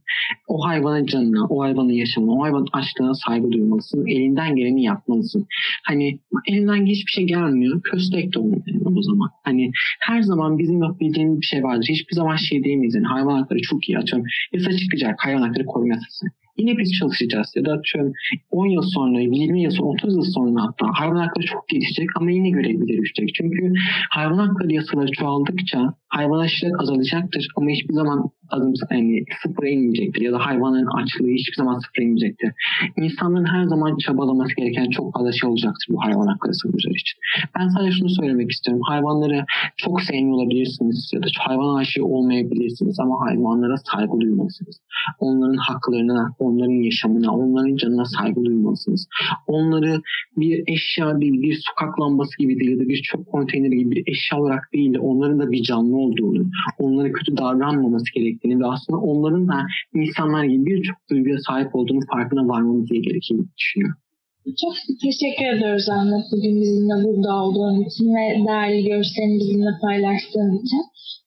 O 0.47 0.67
hayvanın 0.67 1.05
canına, 1.05 1.45
o 1.49 1.61
hayvanın 1.61 1.89
yaşamına, 1.89 2.31
o 2.31 2.43
hayvanın 2.43 2.67
açlığına 2.73 3.13
saygı 3.13 3.51
duymalısın. 3.51 4.07
Elinden 4.07 4.55
geleni 4.55 4.83
yapmalısın. 4.83 5.47
Hani 5.83 6.19
elinden 6.47 6.85
hiçbir 6.85 7.11
şey 7.11 7.23
gelmiyor. 7.23 7.81
Köstek 7.81 8.33
de 8.33 8.39
olun 8.39 8.63
o 8.97 9.01
zaman. 9.01 9.29
Hani 9.43 9.71
her 9.99 10.21
zaman 10.21 10.57
bizim 10.57 10.83
yapabildiğimiz 10.83 11.41
bir 11.41 11.45
şey 11.45 11.63
vardır. 11.63 11.87
Hiçbir 11.89 12.15
zaman 12.15 12.35
şey 12.35 12.63
diyemeyiz. 12.63 12.95
Yani 12.95 13.07
hayvan 13.07 13.39
hakları 13.39 13.61
çok 13.61 13.89
iyi 13.89 13.97
atıyorum. 13.97 14.25
Yasa 14.53 14.77
çıkacak 14.77 15.15
hayvan 15.25 15.41
hakları 15.41 15.65
koruma 15.65 15.93
yasası. 15.93 16.25
Yine 16.57 16.77
biz 16.77 16.93
çalışacağız. 16.99 17.53
Ya 17.55 17.65
da 17.65 17.73
atıyorum 17.73 18.13
10 18.51 18.65
yıl 18.65 18.81
sonra, 18.81 19.19
20 19.19 19.61
yıl 19.61 19.71
sonra, 19.71 19.89
30 19.89 20.15
yıl 20.15 20.23
sonra 20.23 20.61
hatta 20.61 20.85
hayvan 20.93 21.15
hakları 21.15 21.45
çok 21.45 21.67
gelişecek 21.67 22.09
ama 22.15 22.31
yine 22.31 22.49
görevlileri 22.49 23.01
düşecek. 23.01 23.35
Çünkü 23.35 23.73
hayvan 24.09 24.37
hakları 24.37 24.73
yasaları 24.73 25.11
çoğaldıkça 25.11 25.93
hayvan 26.09 26.47
şiddet 26.47 26.79
azalacaktır 26.79 27.47
ama 27.57 27.69
hiçbir 27.69 27.93
zaman 27.93 28.29
adım 28.49 28.73
yani 28.91 29.25
sıfıra 29.43 29.67
inmeyecektir 29.69 30.21
ya 30.21 30.31
da 30.31 30.45
hayvanların 30.45 30.97
açlığı 30.99 31.27
hiçbir 31.27 31.57
zaman 31.57 31.79
sıfıra 31.79 32.03
inmeyecektir. 32.03 32.51
İnsanların 32.97 33.45
her 33.45 33.63
zaman 33.63 33.97
çabalaması 33.97 34.55
gereken 34.55 34.89
çok 34.89 35.13
fazla 35.13 35.31
şey 35.31 35.49
olacaktır 35.49 35.87
bu 35.89 36.03
hayvan 36.05 36.27
hakları 36.27 36.53
savunucuları 36.53 36.97
için. 37.03 37.17
Ben 37.59 37.67
sadece 37.67 37.91
şunu 37.97 38.09
söylemek 38.09 38.51
istiyorum. 38.51 38.81
Hayvanları 38.87 39.45
çok 39.77 40.01
sevmiyor 40.01 40.35
olabilirsiniz 40.37 41.11
ya 41.13 41.23
da 41.23 41.27
hayvan 41.39 41.75
aşığı 41.75 42.05
olmayabilirsiniz 42.05 42.99
ama 42.99 43.15
hayvanlara 43.25 43.75
saygı 43.77 44.19
duymalısınız. 44.19 44.75
Onların 45.19 45.57
haklarına, 45.57 46.35
onların 46.43 46.83
yaşamına, 46.83 47.35
onların 47.35 47.75
canına 47.75 48.05
saygı 48.05 48.45
duymalısınız. 48.45 49.07
Onları 49.47 50.01
bir 50.37 50.63
eşya 50.67 51.21
değil, 51.21 51.41
bir 51.41 51.61
sokak 51.67 51.99
lambası 51.99 52.37
gibi 52.39 52.59
değil 52.59 52.71
ya 52.71 52.79
da 52.79 52.89
bir 52.89 53.01
çöp 53.01 53.25
konteyneri 53.27 53.77
gibi 53.77 53.91
bir 53.91 54.03
eşya 54.07 54.39
olarak 54.39 54.73
değil 54.73 54.93
de 54.93 54.99
onların 54.99 55.39
da 55.39 55.51
bir 55.51 55.63
canlı 55.63 55.97
olduğunu, 55.97 56.45
onlara 56.79 57.11
kötü 57.11 57.37
davranmaması 57.37 58.13
gerektiğini 58.15 58.59
ve 58.59 58.65
aslında 58.65 58.99
onların 58.99 59.47
da 59.47 59.65
insanlar 59.93 60.43
gibi 60.43 60.65
birçok 60.65 60.97
duyguya 61.09 61.37
sahip 61.47 61.75
olduğunu 61.75 61.99
farkına 62.13 62.47
varmamız 62.47 62.89
gerektiğini 62.89 63.45
düşünüyorum. 63.57 63.97
Çok 64.45 64.73
teşekkür 65.01 65.57
ediyoruz 65.57 65.89
Ahmet 65.89 66.25
bugün 66.31 66.61
bizimle 66.61 66.95
burada 67.03 67.33
olduğun 67.43 67.83
için 67.87 68.05
ve 68.15 68.47
değerli 68.47 68.83
görüşlerini 68.89 69.39
bizimle 69.39 69.73
paylaştığın 69.81 70.51
için. 70.63 70.83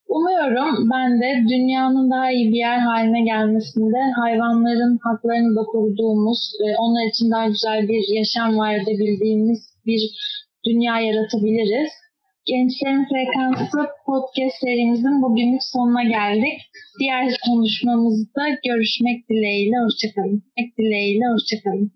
Umuyorum 0.08 0.90
ben 0.92 1.20
de 1.20 1.28
dünyanın 1.48 2.10
daha 2.10 2.30
iyi 2.30 2.48
bir 2.52 2.58
yer 2.58 2.78
haline 2.78 3.24
gelmesinde 3.24 3.98
hayvanların 4.20 4.98
haklarını 5.02 5.56
da 5.56 5.62
koruduğumuz, 5.72 6.52
onlar 6.78 7.08
için 7.08 7.30
daha 7.30 7.46
güzel 7.48 7.88
bir 7.88 8.16
yaşam 8.16 8.58
var 8.58 8.74
edebildiğimiz 8.74 9.60
bir 9.86 10.02
dünya 10.66 11.00
yaratabiliriz. 11.00 11.90
Gençlerin 12.46 13.04
Frekansı 13.08 13.78
podcast 14.06 14.56
serimizin 14.60 15.22
bugünlük 15.22 15.62
sonuna 15.62 16.02
geldik. 16.02 16.58
Diğer 17.00 17.36
konuşmamızda 17.46 18.42
görüşmek 18.64 19.28
dileğiyle. 19.30 19.76
Hoşçakalın. 19.84 20.42
Dileğiyle 20.78 21.24
hoşçakalın. 21.32 21.92